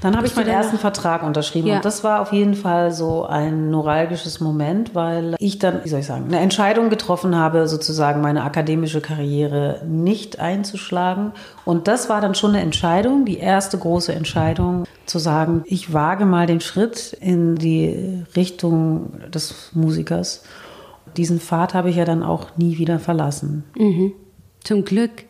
[0.01, 1.77] Dann habe ich meinen ersten Vertrag unterschrieben ja.
[1.77, 6.01] und das war auf jeden Fall so ein neuralgisches Moment, weil ich dann, wie soll
[6.01, 11.33] ich sagen, eine Entscheidung getroffen habe, sozusagen meine akademische Karriere nicht einzuschlagen.
[11.65, 16.25] Und das war dann schon eine Entscheidung, die erste große Entscheidung, zu sagen, ich wage
[16.25, 20.45] mal den Schritt in die Richtung des Musikers.
[21.17, 23.65] Diesen Pfad habe ich ja dann auch nie wieder verlassen.
[23.77, 24.13] Mhm.
[24.65, 25.25] Zum Glück.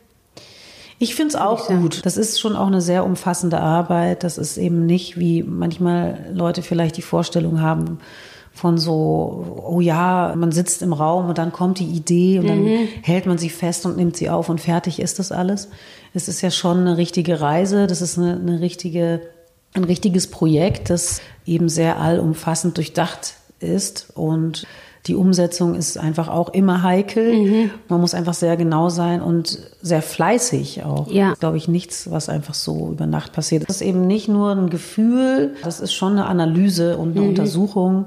[1.02, 2.06] Ich finde es auch gut.
[2.06, 4.22] Das ist schon auch eine sehr umfassende Arbeit.
[4.22, 7.98] Das ist eben nicht, wie manchmal Leute vielleicht die Vorstellung haben,
[8.54, 12.62] von so, oh ja, man sitzt im Raum und dann kommt die Idee und dann
[12.62, 12.88] mhm.
[13.02, 15.70] hält man sie fest und nimmt sie auf und fertig ist das alles.
[16.14, 19.22] Es ist ja schon eine richtige Reise, das ist eine, eine richtige,
[19.72, 24.66] ein richtiges Projekt, das eben sehr allumfassend durchdacht ist und
[25.06, 27.34] die Umsetzung ist einfach auch immer heikel.
[27.34, 27.70] Mhm.
[27.88, 31.10] Man muss einfach sehr genau sein und sehr fleißig auch.
[31.10, 31.34] Ja.
[31.40, 33.64] Glaube ich, nichts, was einfach so über Nacht passiert.
[33.68, 37.30] Das ist eben nicht nur ein Gefühl, das ist schon eine Analyse und eine mhm.
[37.30, 38.06] Untersuchung.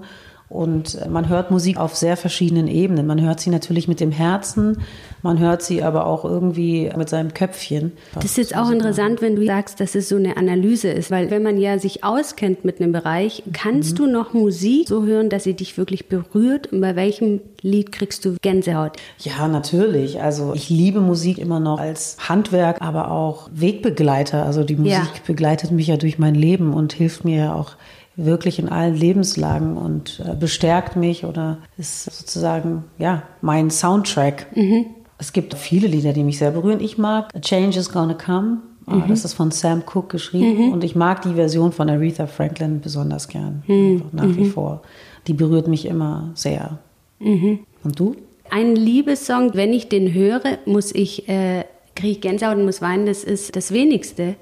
[0.56, 3.06] Und man hört Musik auf sehr verschiedenen Ebenen.
[3.06, 4.78] Man hört sie natürlich mit dem Herzen,
[5.22, 7.92] man hört sie aber auch irgendwie mit seinem Köpfchen.
[8.14, 11.30] Das ist jetzt auch interessant, wenn du sagst, dass es so eine Analyse ist, weil
[11.30, 13.98] wenn man ja sich auskennt mit einem Bereich, kannst mhm.
[13.98, 16.72] du noch Musik so hören, dass sie dich wirklich berührt?
[16.72, 18.94] Und bei welchem Lied kriegst du Gänsehaut?
[19.20, 20.22] Ja, natürlich.
[20.22, 24.46] Also ich liebe Musik immer noch als Handwerk, aber auch Wegbegleiter.
[24.46, 25.22] Also die Musik ja.
[25.28, 27.72] begleitet mich ja durch mein Leben und hilft mir ja auch
[28.18, 34.56] wirklich in allen Lebenslagen und äh, bestärkt mich oder ist sozusagen ja mein Soundtrack.
[34.56, 34.86] Mhm.
[35.18, 36.80] Es gibt viele Lieder, die mich sehr berühren.
[36.80, 38.58] Ich mag A Change is Gonna Come.
[38.86, 39.08] Ah, mhm.
[39.08, 40.68] Das ist von Sam Cooke geschrieben.
[40.68, 40.74] Mhm.
[40.74, 43.64] Und ich mag die Version von Aretha Franklin besonders gern.
[43.68, 44.04] Mhm.
[44.12, 44.52] Nach wie mhm.
[44.52, 44.82] vor.
[45.28, 46.80] Die berührt mich immer sehr.
[47.20, 47.60] Mhm.
[47.84, 48.16] Und du?
[48.52, 51.64] Ein Liebessong, wenn ich den höre, muss ich, äh,
[51.96, 53.08] kriege ich Gänsehaut und muss weinen.
[53.08, 54.36] Das ist das Wenigste.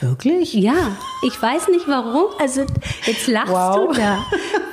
[0.00, 0.54] Wirklich?
[0.54, 2.26] Ja, ich weiß nicht warum.
[2.38, 2.62] Also
[3.06, 3.88] jetzt lachst wow.
[3.88, 4.18] du da.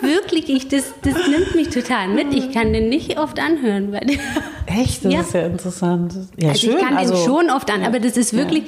[0.01, 2.33] Wirklich, ich, das, das nimmt mich total mit.
[2.33, 3.91] Ich kann den nicht oft anhören.
[3.91, 4.17] Weil
[4.65, 5.05] Echt?
[5.05, 5.21] Das ja.
[5.21, 6.15] ist ja interessant.
[6.37, 6.77] Ja, also schön.
[6.77, 7.87] ich kann also, den schon oft an, ja.
[7.87, 8.63] aber das ist wirklich,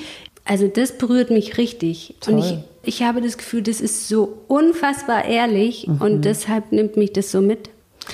[0.45, 2.15] also das berührt mich richtig.
[2.21, 2.35] Toll.
[2.35, 6.01] Und ich, ich habe das Gefühl, das ist so unfassbar ehrlich mhm.
[6.01, 7.69] und deshalb nimmt mich das so mit.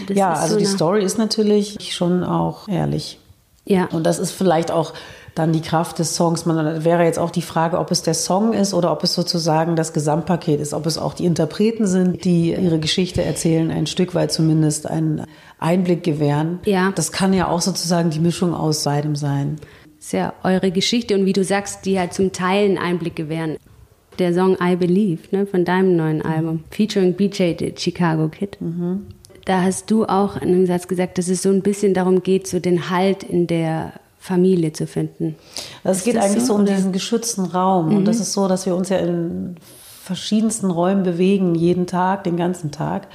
[0.07, 3.19] Das ja, also so die Story ist natürlich schon auch ehrlich.
[3.65, 3.85] Ja.
[3.85, 4.93] Und das ist vielleicht auch
[5.39, 6.45] dann die Kraft des Songs.
[6.45, 9.75] Man wäre jetzt auch die Frage, ob es der Song ist oder ob es sozusagen
[9.75, 14.13] das Gesamtpaket ist, ob es auch die Interpreten sind, die ihre Geschichte erzählen, ein Stück
[14.13, 15.25] weit zumindest einen
[15.57, 16.59] Einblick gewähren.
[16.65, 16.91] Ja.
[16.93, 19.55] Das kann ja auch sozusagen die Mischung aus beidem sein.
[19.97, 23.15] Das ist ja eure Geschichte und wie du sagst, die ja zum Teil einen Einblick
[23.15, 23.57] gewähren.
[24.17, 28.57] Der Song I Believe ne, von deinem neuen Album, featuring BJ, the Chicago Kid.
[28.59, 29.05] Mhm.
[29.45, 32.45] Da hast du auch in einem Satz gesagt, dass es so ein bisschen darum geht,
[32.47, 35.35] so den Halt in der Familie zu finden.
[35.83, 36.75] Also es geht eigentlich so, so um oder?
[36.75, 37.89] diesen geschützten Raum.
[37.89, 37.97] Mhm.
[37.97, 39.55] Und das ist so, dass wir uns ja in
[40.03, 43.07] verschiedensten Räumen bewegen, jeden Tag, den ganzen Tag.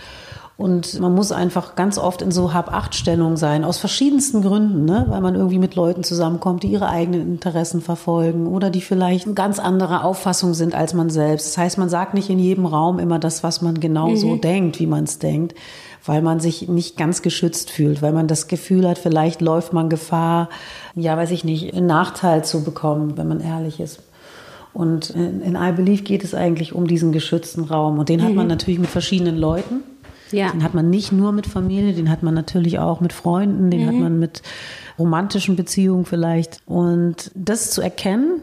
[0.56, 5.04] Und man muss einfach ganz oft in so Hab-Acht-Stellung sein, aus verschiedensten Gründen, ne?
[5.08, 9.34] weil man irgendwie mit Leuten zusammenkommt, die ihre eigenen Interessen verfolgen oder die vielleicht eine
[9.34, 11.48] ganz andere Auffassung sind als man selbst.
[11.48, 14.16] Das heißt, man sagt nicht in jedem Raum immer das, was man genau mhm.
[14.16, 15.56] so denkt, wie man es denkt,
[16.04, 19.88] weil man sich nicht ganz geschützt fühlt, weil man das Gefühl hat, vielleicht läuft man
[19.88, 20.50] Gefahr,
[20.94, 23.98] ja, weiß ich nicht, einen Nachteil zu bekommen, wenn man ehrlich ist.
[24.72, 27.98] Und in, in I Believe geht es eigentlich um diesen geschützten Raum.
[27.98, 28.24] Und den mhm.
[28.24, 28.50] hat man mhm.
[28.50, 29.82] natürlich mit verschiedenen Leuten.
[30.34, 30.50] Ja.
[30.50, 33.82] Den hat man nicht nur mit Familie, den hat man natürlich auch mit Freunden, den
[33.82, 33.86] mhm.
[33.86, 34.42] hat man mit
[34.98, 36.60] romantischen Beziehungen vielleicht.
[36.66, 38.42] Und das zu erkennen,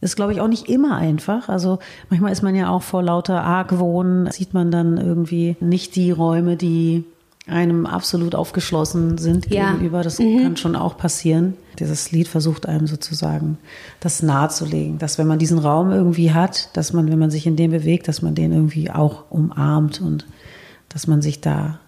[0.00, 1.48] ist, glaube ich, auch nicht immer einfach.
[1.48, 6.10] Also manchmal ist man ja auch vor lauter Argwohn, sieht man dann irgendwie nicht die
[6.10, 7.04] Räume, die
[7.46, 9.72] einem absolut aufgeschlossen sind ja.
[9.72, 10.02] gegenüber.
[10.02, 10.42] Das mhm.
[10.42, 11.54] kann schon auch passieren.
[11.78, 13.58] Dieses Lied versucht einem sozusagen
[13.98, 17.56] das nahezulegen, dass wenn man diesen Raum irgendwie hat, dass man, wenn man sich in
[17.56, 20.26] dem bewegt, dass man den irgendwie auch umarmt und
[20.90, 21.80] dass man sich da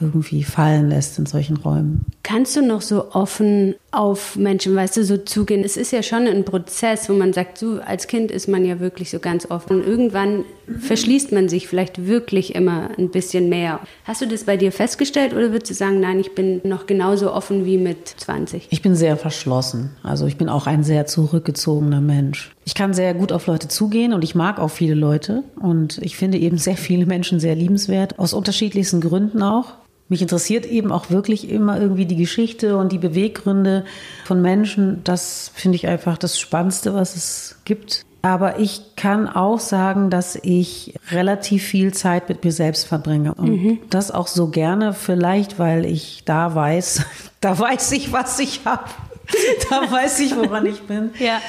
[0.00, 2.04] irgendwie fallen lässt in solchen Räumen.
[2.22, 5.64] Kannst du noch so offen auf Menschen, weißt du, so zugehen?
[5.64, 8.78] Es ist ja schon ein Prozess, wo man sagt, so als Kind ist man ja
[8.80, 10.44] wirklich so ganz offen und irgendwann
[10.80, 13.80] verschließt man sich vielleicht wirklich immer ein bisschen mehr.
[14.04, 17.32] Hast du das bei dir festgestellt oder würdest du sagen, nein, ich bin noch genauso
[17.32, 18.68] offen wie mit 20?
[18.70, 19.90] Ich bin sehr verschlossen.
[20.02, 22.55] Also ich bin auch ein sehr zurückgezogener Mensch.
[22.66, 26.16] Ich kann sehr gut auf Leute zugehen und ich mag auch viele Leute und ich
[26.16, 29.74] finde eben sehr viele Menschen sehr liebenswert, aus unterschiedlichsten Gründen auch.
[30.08, 33.84] Mich interessiert eben auch wirklich immer irgendwie die Geschichte und die Beweggründe
[34.24, 35.00] von Menschen.
[35.04, 38.04] Das finde ich einfach das Spannendste, was es gibt.
[38.22, 43.34] Aber ich kann auch sagen, dass ich relativ viel Zeit mit mir selbst verbringe.
[43.34, 43.78] Und mhm.
[43.90, 47.04] das auch so gerne, vielleicht, weil ich da weiß,
[47.40, 48.84] da weiß ich, was ich habe.
[49.70, 51.10] Da weiß ich, woran ich bin.
[51.18, 51.40] Ja.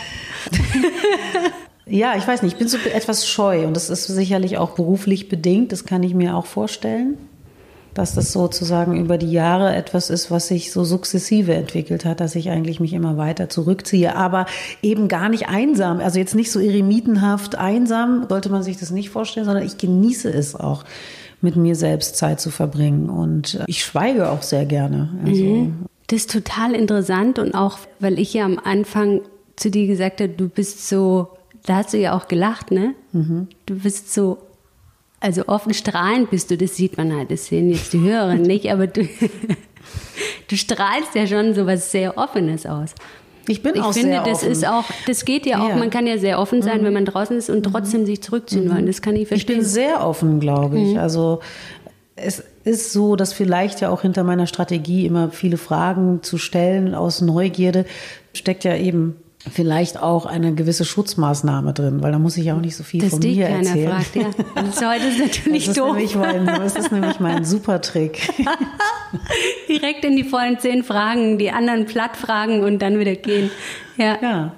[1.86, 5.29] ja, ich weiß nicht, ich bin so etwas scheu und das ist sicherlich auch beruflich
[5.29, 7.17] bedingt, das kann ich mir auch vorstellen
[7.97, 12.36] dass das sozusagen über die Jahre etwas ist, was sich so sukzessive entwickelt hat, dass
[12.36, 14.45] ich eigentlich mich immer weiter zurückziehe, aber
[14.83, 19.10] eben gar nicht einsam, also jetzt nicht so eremitenhaft einsam, sollte man sich das nicht
[19.10, 20.83] vorstellen, sondern ich genieße es auch
[21.41, 25.10] mit mir selbst Zeit zu verbringen und ich schweige auch sehr gerne.
[25.25, 25.43] Also.
[25.43, 25.86] Mhm.
[26.07, 29.21] Das ist total interessant und auch, weil ich ja am Anfang
[29.58, 31.28] zu dir gesagt habe, du bist so,
[31.65, 32.96] da hast du ja auch gelacht, ne?
[33.12, 33.48] Mhm.
[33.65, 34.38] Du bist so
[35.20, 38.72] also offen strahlend bist du, das sieht man halt, das sehen jetzt die Hörer nicht,
[38.72, 39.08] aber du,
[40.48, 42.93] du strahlst ja schon so was sehr Offenes aus.
[43.50, 44.52] Ich bin ich auch finde, sehr das offen.
[44.52, 45.76] ist auch, das geht ja auch, ja.
[45.78, 46.86] man kann ja sehr offen sein, mhm.
[46.86, 47.72] wenn man draußen ist und mhm.
[47.72, 48.74] trotzdem sich zurückziehen mhm.
[48.74, 48.86] wollen.
[48.86, 49.56] Das kann ich verstehen.
[49.56, 50.93] Ich bin sehr offen, glaube ich.
[50.93, 51.00] Mhm.
[51.00, 51.39] Also
[52.15, 56.93] es ist so, dass vielleicht ja auch hinter meiner Strategie immer viele Fragen zu stellen
[56.93, 57.86] aus Neugierde
[58.34, 59.15] steckt ja eben
[59.52, 63.02] vielleicht auch eine gewisse Schutzmaßnahme drin, weil da muss ich ja auch nicht so viel
[63.02, 63.89] Dass von dich mir keiner erzählen.
[63.91, 64.26] fragt, ja.
[64.56, 65.88] Das heute ist natürlich Das ist, doof.
[65.95, 68.28] nämlich mein, das ist nämlich mein super Trick.
[69.69, 73.50] Direkt in die vollen zehn Fragen, die anderen platt fragen und dann wieder gehen.
[73.95, 74.17] Ja.
[74.21, 74.52] Ja,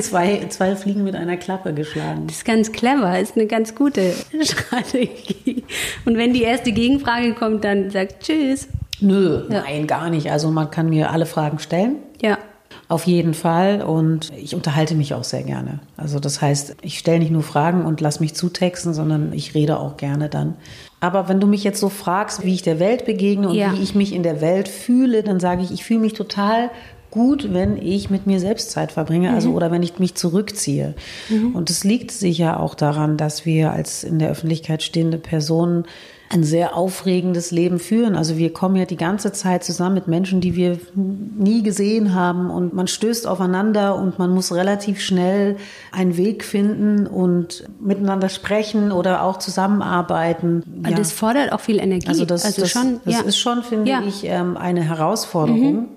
[0.00, 2.26] zwei, zwei Fliegen mit einer Klappe geschlagen.
[2.26, 4.12] Das ist ganz clever, ist eine ganz gute
[4.42, 5.64] Strategie.
[6.04, 8.68] Und wenn die erste Gegenfrage kommt, dann sagt Tschüss.
[9.00, 10.30] Nö, nein, gar nicht.
[10.30, 11.96] Also man kann mir alle Fragen stellen.
[12.20, 12.38] Ja.
[12.90, 15.78] Auf jeden Fall und ich unterhalte mich auch sehr gerne.
[15.96, 19.78] Also das heißt, ich stelle nicht nur Fragen und lass mich zutexten, sondern ich rede
[19.78, 20.56] auch gerne dann.
[20.98, 23.72] Aber wenn du mich jetzt so fragst, wie ich der Welt begegne und Ja.
[23.72, 26.68] wie ich mich in der Welt fühle, dann sage ich, ich fühle mich total
[27.12, 30.94] gut, wenn ich mit mir selbst Zeit verbringe, also oder wenn ich mich zurückziehe.
[31.54, 35.84] Und es liegt sicher auch daran, dass wir als in der Öffentlichkeit stehende Personen
[36.32, 38.14] ein sehr aufregendes Leben führen.
[38.14, 42.50] Also wir kommen ja die ganze Zeit zusammen mit Menschen, die wir nie gesehen haben
[42.50, 45.56] und man stößt aufeinander und man muss relativ schnell
[45.90, 50.62] einen Weg finden und miteinander sprechen oder auch zusammenarbeiten.
[50.86, 52.06] Und das fordert auch viel Energie.
[52.06, 53.20] Also das, das, schon, das ja.
[53.22, 54.02] ist schon, finde Ja.
[54.06, 55.88] ich, ähm, eine Herausforderung.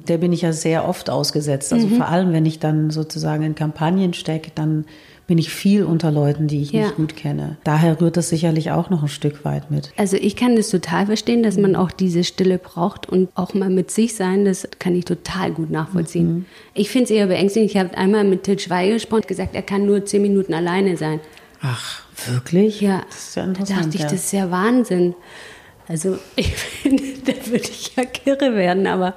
[0.00, 1.72] Der bin ich ja sehr oft ausgesetzt.
[1.72, 4.86] Also vor allem, wenn ich dann sozusagen in Kampagnen stecke, dann
[5.30, 6.82] bin ich viel unter Leuten, die ich Ja.
[6.82, 7.56] nicht gut kenne.
[7.62, 9.92] Daher rührt das sicherlich auch noch ein Stück weit mit.
[9.96, 13.70] Also ich kann das total verstehen, dass man auch diese Stille braucht und auch mal
[13.70, 16.46] mit sich sein, das kann ich total gut nachvollziehen.
[16.74, 17.70] Ich finde es eher beängstigend.
[17.70, 21.20] Ich habe einmal mit Til Schweiger gesprochen, gesagt, er kann nur zehn Minuten alleine sein.
[21.62, 22.80] Ach, wirklich?
[22.80, 23.78] Ja, Das ist ja da interessant.
[23.84, 24.08] dachte ich, ja.
[24.10, 25.14] das ist ja Wahnsinn.
[25.86, 29.14] Also ich finde, da würde ich ja kirre werden, aber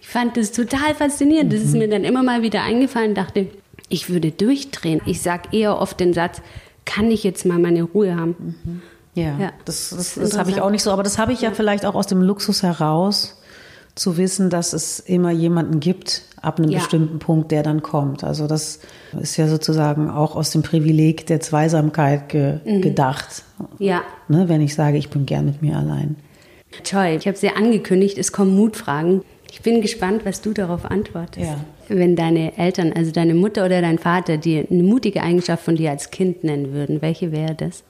[0.00, 1.52] ich fand das total faszinierend.
[1.52, 1.66] Das Mhm.
[1.66, 3.46] ist mir dann immer mal wieder eingefallen, dachte,
[3.92, 5.00] ich würde durchdrehen.
[5.06, 6.40] Ich sage eher oft den Satz,
[6.84, 8.82] kann ich jetzt mal meine Ruhe haben?
[9.14, 11.50] Ja, Ja, das, das das, habe ich auch nicht so, aber das habe ich ja,
[11.52, 13.38] vielleicht auch aus dem Luxus heraus,
[13.94, 16.78] zu wissen, dass es immer jemanden gibt, ab einem Ja.
[16.78, 18.24] bestimmten Punkt, der dann kommt.
[18.24, 18.80] Also das
[19.20, 22.80] ist ja sozusagen auch aus dem Privileg der Zweisamkeit ge Mhm.
[22.80, 23.44] gedacht,
[23.78, 26.16] Ja, ne, wenn ich sage, ich bin gern mit mir allein.
[26.84, 27.16] toll.
[27.18, 29.20] Ich habe sie angekündigt, es kommen Mutfragen.
[29.54, 31.46] Ich bin gespannt, was du darauf antwortest.
[31.46, 31.60] Ja.
[31.88, 35.90] Wenn deine Eltern, also deine Mutter oder dein Vater, dir eine mutige Eigenschaft von dir
[35.90, 37.84] als Kind nennen würden, welche wäre das?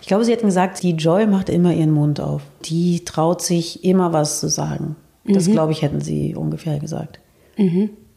[0.00, 2.42] Ich glaube, sie hätten gesagt, die Joy macht immer ihren Mund auf.
[2.66, 4.94] Die traut sich immer was zu sagen.
[5.24, 5.52] Das, Mhm.
[5.52, 7.18] glaube ich, hätten sie ungefähr gesagt.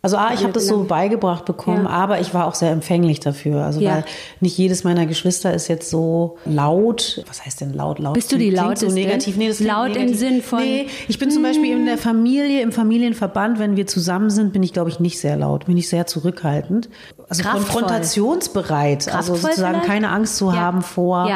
[0.03, 1.89] Also A, ich habe das so beigebracht bekommen, Ja.
[1.91, 3.63] aber ich war auch sehr empfänglich dafür.
[3.65, 3.91] Also Ja.
[3.97, 4.05] weil
[4.39, 7.23] nicht jedes meiner Geschwister ist jetzt so laut.
[7.27, 7.99] Was heißt denn laut?
[7.99, 8.89] Laut Bist du die lauteste?
[8.89, 9.37] So negativ.
[9.37, 10.17] Nee, das Laut im negativ.
[10.17, 14.31] Sinn von- Nee, ich bin zum Beispiel in der Familie, im Familienverband, wenn wir zusammen
[14.31, 15.67] sind, bin ich, glaube ich, nicht sehr laut.
[15.67, 16.89] Bin ich sehr zurückhaltend.
[17.29, 17.61] Also Kraftvoll.
[17.81, 19.07] konfrontationsbereit.
[19.13, 19.87] Also Kraftvoll sozusagen vielleicht?
[19.87, 20.55] keine Angst zu Ja.
[20.55, 21.29] haben vor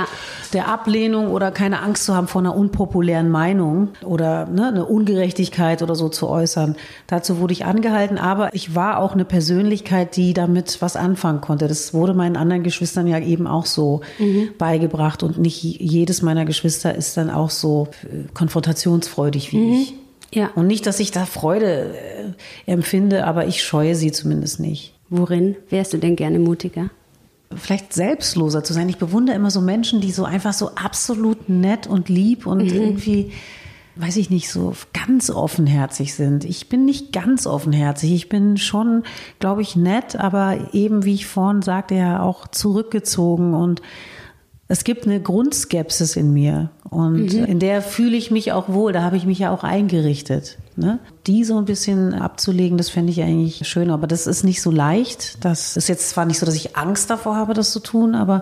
[0.54, 5.82] der Ablehnung oder keine Angst zu haben vor einer unpopulären Meinung oder ne, eine Ungerechtigkeit
[5.82, 6.76] oder so zu äußern.
[7.08, 11.68] Dazu wurde ich angehalten, aber ich war auch eine Persönlichkeit, die damit was anfangen konnte.
[11.68, 14.50] Das wurde meinen anderen Geschwistern ja eben auch so Mhm.
[14.58, 19.92] beigebracht und nicht jedes meiner Geschwister ist dann auch so äh, konfrontationsfreudig wie ich.
[19.92, 19.98] Mhm.
[20.34, 20.50] Ja.
[20.56, 21.94] Und nicht, dass ich da Freude
[22.66, 26.90] äh, empfinde, aber ich scheue sie zumindest nicht Worin wärst du denn gerne mutiger?
[27.56, 28.90] vielleicht selbstloser zu sein.
[28.90, 33.32] Ich bewundere immer so Menschen, die so einfach so absolut nett und lieb und irgendwie,
[33.96, 36.44] weiß ich nicht, so ganz offenherzig sind.
[36.44, 38.14] Ich bin nicht ganz offenherzig.
[38.14, 39.04] Ich bin schon,
[39.40, 43.82] glaube ich, nett, aber eben, wie ich vorhin sagte, ja auch zurückgezogen und
[44.68, 48.94] es gibt eine Grundskepsis in mir und in der fühle ich mich auch wohl.
[48.94, 50.58] Da habe ich mich ja auch eingerichtet.
[50.76, 50.98] Ne?
[51.28, 53.92] Die so ein bisschen abzulegen, das fände ich eigentlich schön.
[53.92, 55.46] Aber das ist nicht so leicht.
[55.46, 58.42] Das ist jetzt zwar nicht so, dass ich Angst davor habe, das zu tun, aber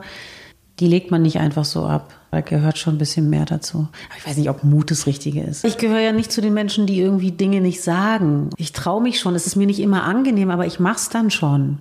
[0.79, 2.13] die legt man nicht einfach so ab.
[2.31, 3.87] Da gehört schon ein bisschen mehr dazu.
[4.09, 5.63] Aber ich weiß nicht, ob Mut das Richtige ist.
[5.65, 8.49] Ich gehöre ja nicht zu den Menschen, die irgendwie Dinge nicht sagen.
[8.57, 9.35] Ich traue mich schon.
[9.35, 11.77] Es ist mir nicht immer angenehm, aber ich mache es dann schon.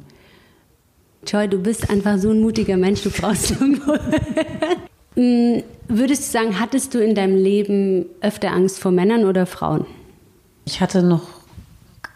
[1.26, 3.92] Joy, du bist einfach so ein mutiger Mensch, du brauchst irgendwo.
[5.14, 9.84] Mm, Würdest du sagen, hattest du in deinem Leben öfter Angst vor Männern oder Frauen?
[10.64, 11.24] Ich hatte noch,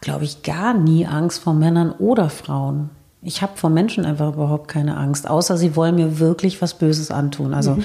[0.00, 2.88] glaube ich, gar nie Angst vor Männern oder Frauen.
[3.26, 7.10] Ich habe vor Menschen einfach überhaupt keine Angst, außer sie wollen mir wirklich was Böses
[7.10, 7.52] antun.
[7.54, 7.84] Also Mhm.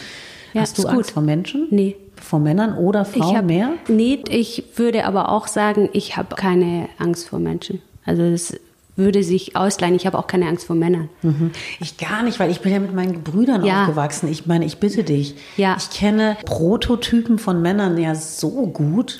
[0.53, 1.11] Ja, hast du Angst gut.
[1.13, 1.67] vor Menschen?
[1.71, 1.95] Nee.
[2.15, 3.69] Vor Männern oder Frauen hab, mehr?
[3.87, 7.81] Nee, ich würde aber auch sagen, ich habe keine Angst vor Menschen.
[8.05, 8.53] Also das
[8.97, 9.95] würde sich ausleihen.
[9.95, 11.09] Ich habe auch keine Angst vor Männern.
[11.23, 11.51] Mhm.
[11.79, 13.83] Ich gar nicht, weil ich bin ja mit meinen Brüdern Ja.
[13.83, 14.29] aufgewachsen.
[14.29, 15.35] Ich meine, ich bitte dich.
[15.57, 15.77] Ja.
[15.79, 19.17] Ich kenne Prototypen von Männern ja so gut.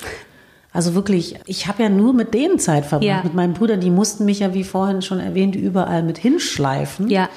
[0.72, 3.20] Also wirklich, ich habe ja nur mit denen Zeit verbracht, Ja.
[3.22, 3.80] mit meinen Brüdern.
[3.80, 7.08] Die mussten mich ja, wie vorhin schon erwähnt, überall mit hinschleifen.
[7.10, 7.28] Ja.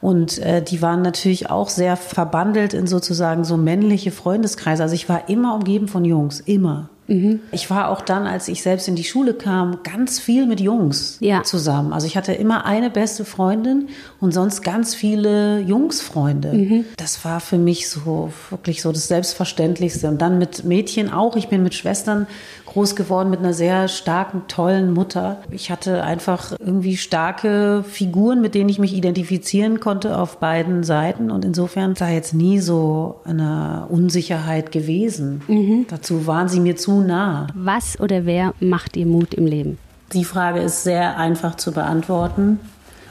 [0.00, 4.82] Und äh, die waren natürlich auch sehr verbandelt in sozusagen so männliche Freundeskreise.
[4.82, 6.90] Also ich war immer umgeben von Jungs, immer.
[7.06, 7.40] Mhm.
[7.52, 11.18] Ich war auch dann, als ich selbst in die Schule kam, ganz viel mit Jungs
[11.20, 11.42] ja.
[11.42, 11.92] zusammen.
[11.92, 13.88] Also ich hatte immer eine beste Freundin
[14.20, 16.52] und sonst ganz viele Jungsfreunde.
[16.52, 16.84] Mhm.
[16.96, 20.08] Das war für mich so wirklich so das Selbstverständlichste.
[20.08, 21.36] Und dann mit Mädchen auch.
[21.36, 22.26] Ich bin mit Schwestern
[22.66, 25.42] groß geworden mit einer sehr starken, tollen Mutter.
[25.50, 31.30] Ich hatte einfach irgendwie starke Figuren, mit denen ich mich identifizieren konnte auf beiden Seiten.
[31.30, 35.42] Und insofern war jetzt nie so eine Unsicherheit gewesen.
[35.46, 35.86] Mhm.
[35.88, 37.46] Dazu waren sie mir zu nah.
[37.54, 39.78] Was oder wer macht dir Mut im Leben?
[40.12, 42.60] Die Frage ist sehr einfach zu beantworten.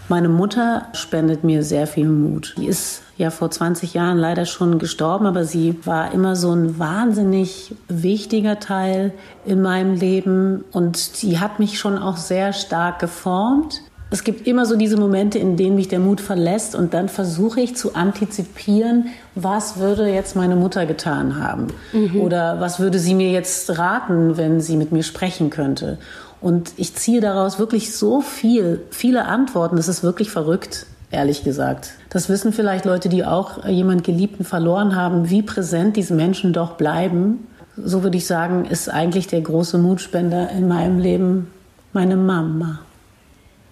[0.10, 2.56] Meine Mutter spendet mir sehr viel Mut.
[2.58, 6.78] Die ist ja vor 20 Jahren leider schon gestorben, aber sie war immer so ein
[6.78, 9.14] wahnsinnig wichtiger Teil
[9.46, 13.82] in meinem Leben und die hat mich schon auch sehr stark geformt.
[14.12, 17.62] Es gibt immer so diese Momente, in denen mich der Mut verlässt und dann versuche
[17.62, 22.22] ich zu antizipieren, was würde jetzt meine Mutter getan haben mhm.
[22.22, 25.98] oder was würde sie mir jetzt raten, wenn sie mit mir sprechen könnte.
[26.42, 31.92] Und ich ziehe daraus wirklich so viel, viele Antworten, das ist wirklich verrückt ehrlich gesagt.
[32.10, 36.72] Das wissen vielleicht Leute, die auch jemand Geliebten verloren haben, wie präsent diese Menschen doch
[36.72, 37.48] bleiben.
[37.78, 41.52] So würde ich sagen, ist eigentlich der große Mutspender in meinem Leben
[41.94, 42.80] meine Mama.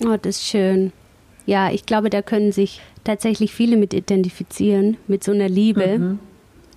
[0.03, 0.93] Oh, das ist schön.
[1.45, 6.19] Ja, ich glaube, da können sich tatsächlich viele mit identifizieren, mit so einer Liebe mhm.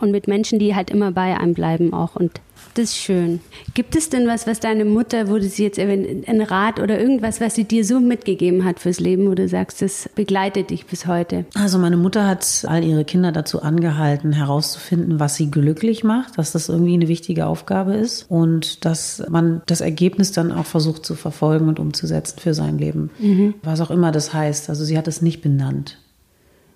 [0.01, 2.41] und mit Menschen, die halt immer bei einem bleiben auch und
[2.75, 3.41] das ist schön.
[3.75, 7.55] Gibt es denn was, was deine Mutter, wurde sie jetzt ein Rat oder irgendwas, was
[7.55, 11.45] sie dir so mitgegeben hat fürs Leben, wo du sagst, das begleitet dich bis heute?
[11.55, 16.53] Also meine Mutter hat all ihre Kinder dazu angehalten, herauszufinden, was sie glücklich macht, dass
[16.53, 21.15] das irgendwie eine wichtige Aufgabe ist und dass man das Ergebnis dann auch versucht zu
[21.15, 23.11] verfolgen und umzusetzen für sein Leben.
[23.21, 23.55] Mhm.
[23.63, 24.69] Was auch immer das heißt.
[24.69, 25.99] Also sie hat es nicht benannt.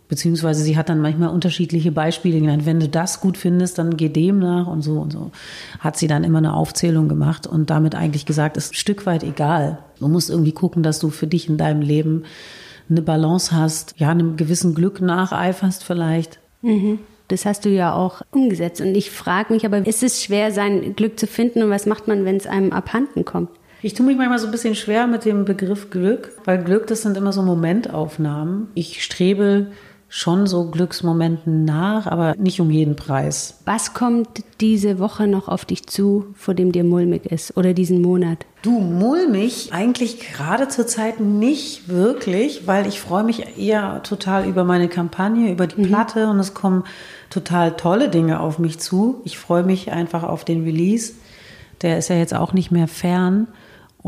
[0.09, 2.65] Beziehungsweise sie hat dann manchmal unterschiedliche Beispiele genannt.
[2.65, 5.31] Wenn du das gut findest, dann geh dem nach und so und so.
[5.81, 9.23] Hat sie dann immer eine Aufzählung gemacht und damit eigentlich gesagt, ist ein Stück weit
[9.23, 9.79] egal.
[10.01, 12.25] Du musst irgendwie gucken, dass du für dich in deinem Leben
[12.89, 16.41] eine Balance hast, ja, einem gewissen Glück nacheiferst vielleicht.
[16.63, 17.01] Mhm.
[17.29, 18.81] Das hast du ja auch umgesetzt.
[18.81, 22.09] Und ich frage mich aber, ist es schwer, sein Glück zu finden und was macht
[22.09, 23.51] man, wenn es einem abhanden kommt?
[23.83, 27.03] Ich tue mich manchmal so ein bisschen schwer mit dem Begriff Glück, weil Glück, das
[27.03, 28.69] sind immer so Momentaufnahmen.
[28.75, 29.69] Ich strebe
[30.09, 33.61] schon so Glücksmomenten nach, aber nicht um jeden Preis.
[33.67, 34.29] Was kommt
[34.61, 38.47] diese Woche noch auf dich zu, vor dem dir mulmig ist oder diesen Monat?
[38.63, 44.65] Du, mulmig eigentlich gerade zur Zeit nicht wirklich, weil ich freue mich eher total über
[44.65, 45.87] meine Kampagne, über die mhm.
[45.89, 46.85] Platte und es kommen
[47.29, 49.21] total tolle Dinge auf mich zu.
[49.25, 51.13] Ich freue mich einfach auf den Release.
[51.83, 53.47] Der ist ja jetzt auch nicht mehr fern.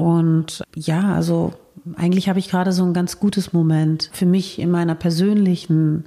[0.00, 1.52] Und ja, also
[1.96, 6.04] eigentlich habe ich gerade so ein ganz gutes Moment für mich in meiner persönlichen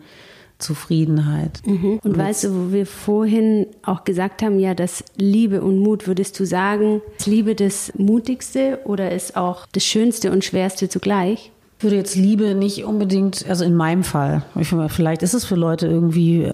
[0.59, 1.61] Zufriedenheit.
[1.65, 1.99] Mhm.
[2.03, 6.07] Und, und weißt du, wo wir vorhin auch gesagt haben, ja, dass Liebe und Mut,
[6.07, 11.51] würdest du sagen, ist Liebe das Mutigste oder ist auch das Schönste und Schwerste zugleich?
[11.83, 14.43] Ich würde jetzt Liebe nicht unbedingt, also in meinem Fall,
[14.87, 16.49] vielleicht ist es für Leute irgendwie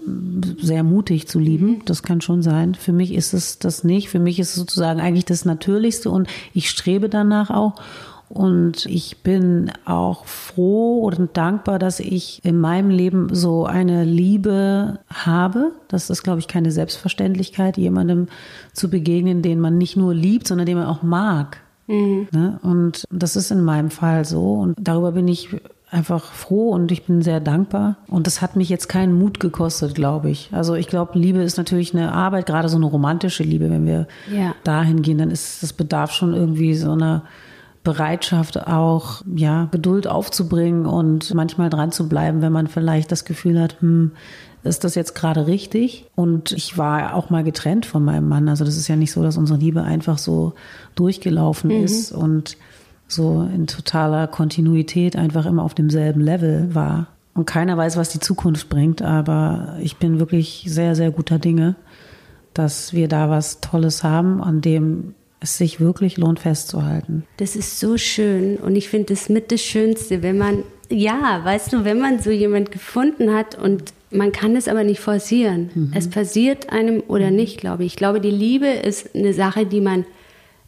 [0.59, 2.73] sehr mutig zu lieben, das kann schon sein.
[2.73, 4.09] Für mich ist es das nicht.
[4.09, 7.75] Für mich ist es sozusagen eigentlich das Natürlichste und ich strebe danach auch.
[8.27, 14.97] Und ich bin auch froh und dankbar, dass ich in meinem Leben so eine Liebe
[15.13, 15.73] habe.
[15.89, 18.29] Das ist, glaube ich, keine Selbstverständlichkeit, jemandem
[18.73, 21.61] zu begegnen, den man nicht nur liebt, sondern den man auch mag.
[21.89, 22.27] Mhm.
[22.31, 22.59] Ne?
[22.61, 24.53] Und das ist in meinem Fall so.
[24.53, 25.49] Und darüber bin ich
[25.91, 27.97] einfach froh und ich bin sehr dankbar.
[28.07, 30.49] Und das hat mich jetzt keinen Mut gekostet, glaube ich.
[30.51, 33.71] Also ich glaube, Liebe ist natürlich eine Arbeit, gerade so eine romantische Liebe.
[33.71, 34.53] Wenn wir ja.
[34.63, 37.23] dahin gehen, dann ist das bedarf schon irgendwie so einer
[37.83, 43.59] Bereitschaft auch, ja, Geduld aufzubringen und manchmal dran zu bleiben, wenn man vielleicht das Gefühl
[43.59, 44.11] hat, hm,
[44.63, 46.05] ist das jetzt gerade richtig?
[46.15, 48.49] Und ich war auch mal getrennt von meinem Mann.
[48.49, 50.53] Also das ist ja nicht so, dass unsere Liebe einfach so
[50.95, 51.83] durchgelaufen mhm.
[51.83, 52.57] ist und
[53.07, 57.07] so in totaler Kontinuität einfach immer auf demselben Level war.
[57.33, 61.75] Und keiner weiß, was die Zukunft bringt, aber ich bin wirklich sehr, sehr guter Dinge,
[62.53, 67.23] dass wir da was Tolles haben, an dem es sich wirklich lohnt festzuhalten.
[67.37, 71.71] Das ist so schön und ich finde es mit das Schönste, wenn man, ja, weißt
[71.71, 75.69] du, wenn man so jemand gefunden hat und man kann es aber nicht forcieren.
[75.73, 75.91] Mhm.
[75.95, 77.93] Es passiert einem oder nicht, glaube ich.
[77.93, 80.05] Ich glaube, die Liebe ist eine Sache, die man,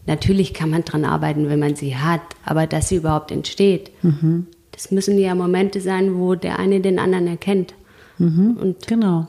[0.06, 4.48] natürlich kann man dran arbeiten, wenn man sie hat, aber dass sie überhaupt entsteht, mhm.
[4.72, 7.74] das müssen ja Momente sein, wo der eine den anderen erkennt.
[8.18, 8.58] Mhm.
[8.60, 9.28] Und genau.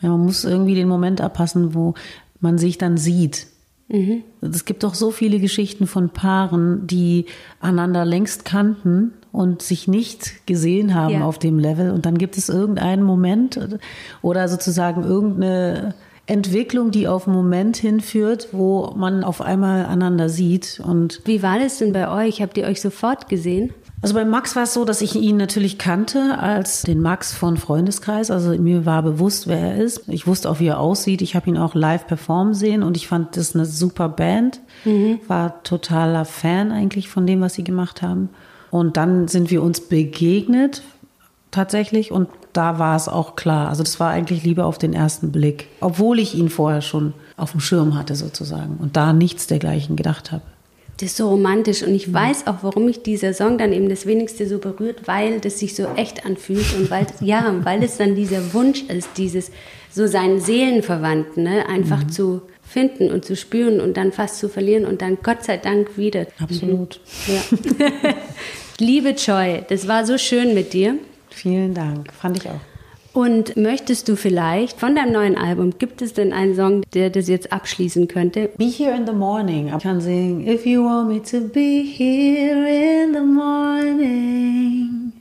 [0.00, 1.94] Ja, man muss irgendwie den Moment abpassen, wo
[2.40, 3.46] man sich dann sieht
[3.92, 4.22] Mhm.
[4.40, 7.26] Es gibt doch so viele Geschichten von Paaren, die
[7.60, 11.24] einander längst kannten und sich nicht gesehen haben ja.
[11.24, 11.90] auf dem Level.
[11.90, 13.58] Und dann gibt es irgendeinen Moment
[14.20, 15.94] oder sozusagen irgendeine
[16.26, 20.80] Entwicklung, die auf einen Moment hinführt, wo man auf einmal einander sieht.
[20.84, 22.40] Und Wie war das denn bei euch?
[22.40, 23.72] Habt ihr euch sofort gesehen?
[24.02, 27.56] Also bei Max war es so, dass ich ihn natürlich kannte als den Max von
[27.56, 28.32] Freundeskreis.
[28.32, 30.08] Also mir war bewusst, wer er ist.
[30.08, 31.22] Ich wusste auch, wie er aussieht.
[31.22, 34.60] Ich habe ihn auch live performen sehen und ich fand das eine super Band.
[34.84, 35.20] Mhm.
[35.28, 38.30] War totaler Fan eigentlich von dem, was sie gemacht haben.
[38.72, 40.82] Und dann sind wir uns begegnet
[41.50, 43.68] tatsächlich und da war es auch klar.
[43.68, 47.50] Also das war eigentlich Liebe auf den ersten Blick, obwohl ich ihn vorher schon auf
[47.50, 50.42] dem Schirm hatte sozusagen und da nichts dergleichen gedacht habe.
[50.96, 54.06] Das ist so romantisch und ich weiß auch, warum mich dieser Song dann eben das
[54.06, 58.14] wenigste so berührt, weil das sich so echt anfühlt und weil, ja, weil es dann
[58.14, 59.50] dieser Wunsch ist, dieses
[59.90, 62.08] so seinen Seelenverwandten ne, einfach mhm.
[62.08, 65.98] zu finden und zu spüren und dann fast zu verlieren und dann Gott sei Dank
[65.98, 66.26] wieder.
[66.40, 67.00] Absolut.
[67.26, 67.34] Mhm.
[67.34, 68.14] Ja.
[68.82, 70.98] Liebe Joy, das war so schön mit dir.
[71.30, 72.58] Vielen Dank, fand ich auch.
[73.12, 77.28] Und möchtest du vielleicht von deinem neuen Album, gibt es denn einen Song, der das
[77.28, 78.50] jetzt abschließen könnte?
[78.58, 79.68] Be Here in the Morning.
[79.68, 85.12] Ich kann singen, If you want me to be here in the morning,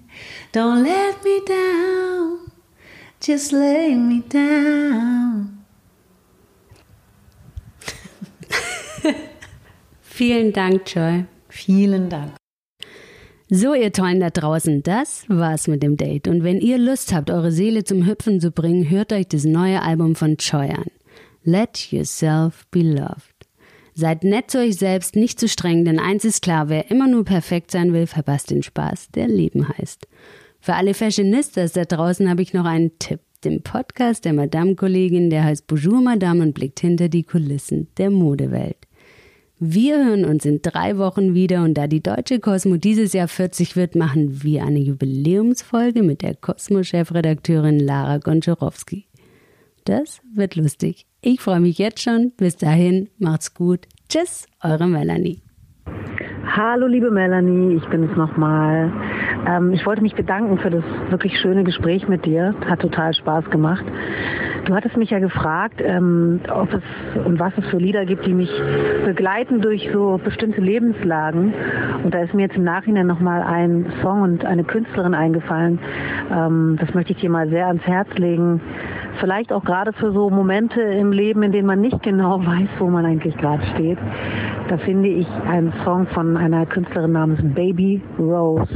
[0.53, 2.39] don't let me down,
[3.23, 5.63] just lay me down.
[10.01, 11.25] Vielen Dank, Joy.
[11.47, 12.40] Vielen Dank.
[13.53, 16.29] So, ihr Tollen da draußen, das war's mit dem Date.
[16.29, 19.81] Und wenn ihr Lust habt, eure Seele zum Hüpfen zu bringen, hört euch das neue
[19.81, 20.85] Album von Choi an.
[21.43, 23.49] Let yourself be loved.
[23.93, 27.25] Seid nett zu euch selbst, nicht zu streng, denn eins ist klar, wer immer nur
[27.25, 30.07] perfekt sein will, verpasst den Spaß, der Leben heißt.
[30.61, 33.19] Für alle Fashionistas da draußen habe ich noch einen Tipp.
[33.43, 38.77] Den Podcast der Madame-Kollegin, der heißt Bonjour Madame und blickt hinter die Kulissen der Modewelt.
[39.63, 43.75] Wir hören uns in drei Wochen wieder und da die Deutsche Cosmo dieses Jahr 40
[43.75, 49.05] wird, machen wir eine Jubiläumsfolge mit der Cosmo-Chefredakteurin Lara Gonczarowski.
[49.85, 51.05] Das wird lustig.
[51.21, 52.31] Ich freue mich jetzt schon.
[52.37, 53.81] Bis dahin, macht's gut.
[54.09, 55.43] Tschüss, eure Melanie.
[56.47, 58.91] Hallo liebe Melanie, ich bin es nochmal.
[59.47, 62.53] Ähm, ich wollte mich bedanken für das wirklich schöne Gespräch mit dir.
[62.67, 63.83] Hat total Spaß gemacht.
[64.65, 66.83] Du hattest mich ja gefragt, ähm, ob es
[67.25, 68.51] und was es für Lieder gibt, die mich
[69.05, 71.53] begleiten durch so bestimmte Lebenslagen.
[72.03, 75.79] Und da ist mir jetzt im Nachhinein nochmal ein Song und eine Künstlerin eingefallen.
[76.31, 78.61] Ähm, das möchte ich dir mal sehr ans Herz legen.
[79.19, 82.87] Vielleicht auch gerade für so Momente im Leben, in denen man nicht genau weiß, wo
[82.87, 83.97] man eigentlich gerade steht.
[84.67, 88.69] Da finde ich einen Song von einer Künstlerin namens Baby Rose.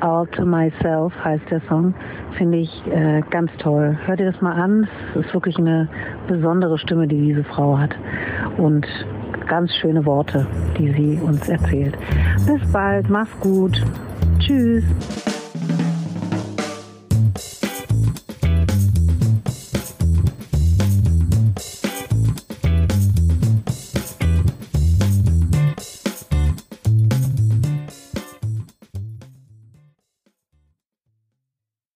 [0.00, 1.94] All to Myself heißt der Song.
[2.36, 3.98] Finde ich äh, ganz toll.
[4.06, 4.88] Hört ihr das mal an?
[5.14, 5.88] Es ist wirklich eine
[6.26, 7.94] besondere Stimme, die diese Frau hat.
[8.56, 8.86] Und
[9.46, 10.46] ganz schöne Worte,
[10.78, 11.96] die sie uns erzählt.
[12.46, 13.82] Bis bald, mach's gut.
[14.38, 14.84] Tschüss.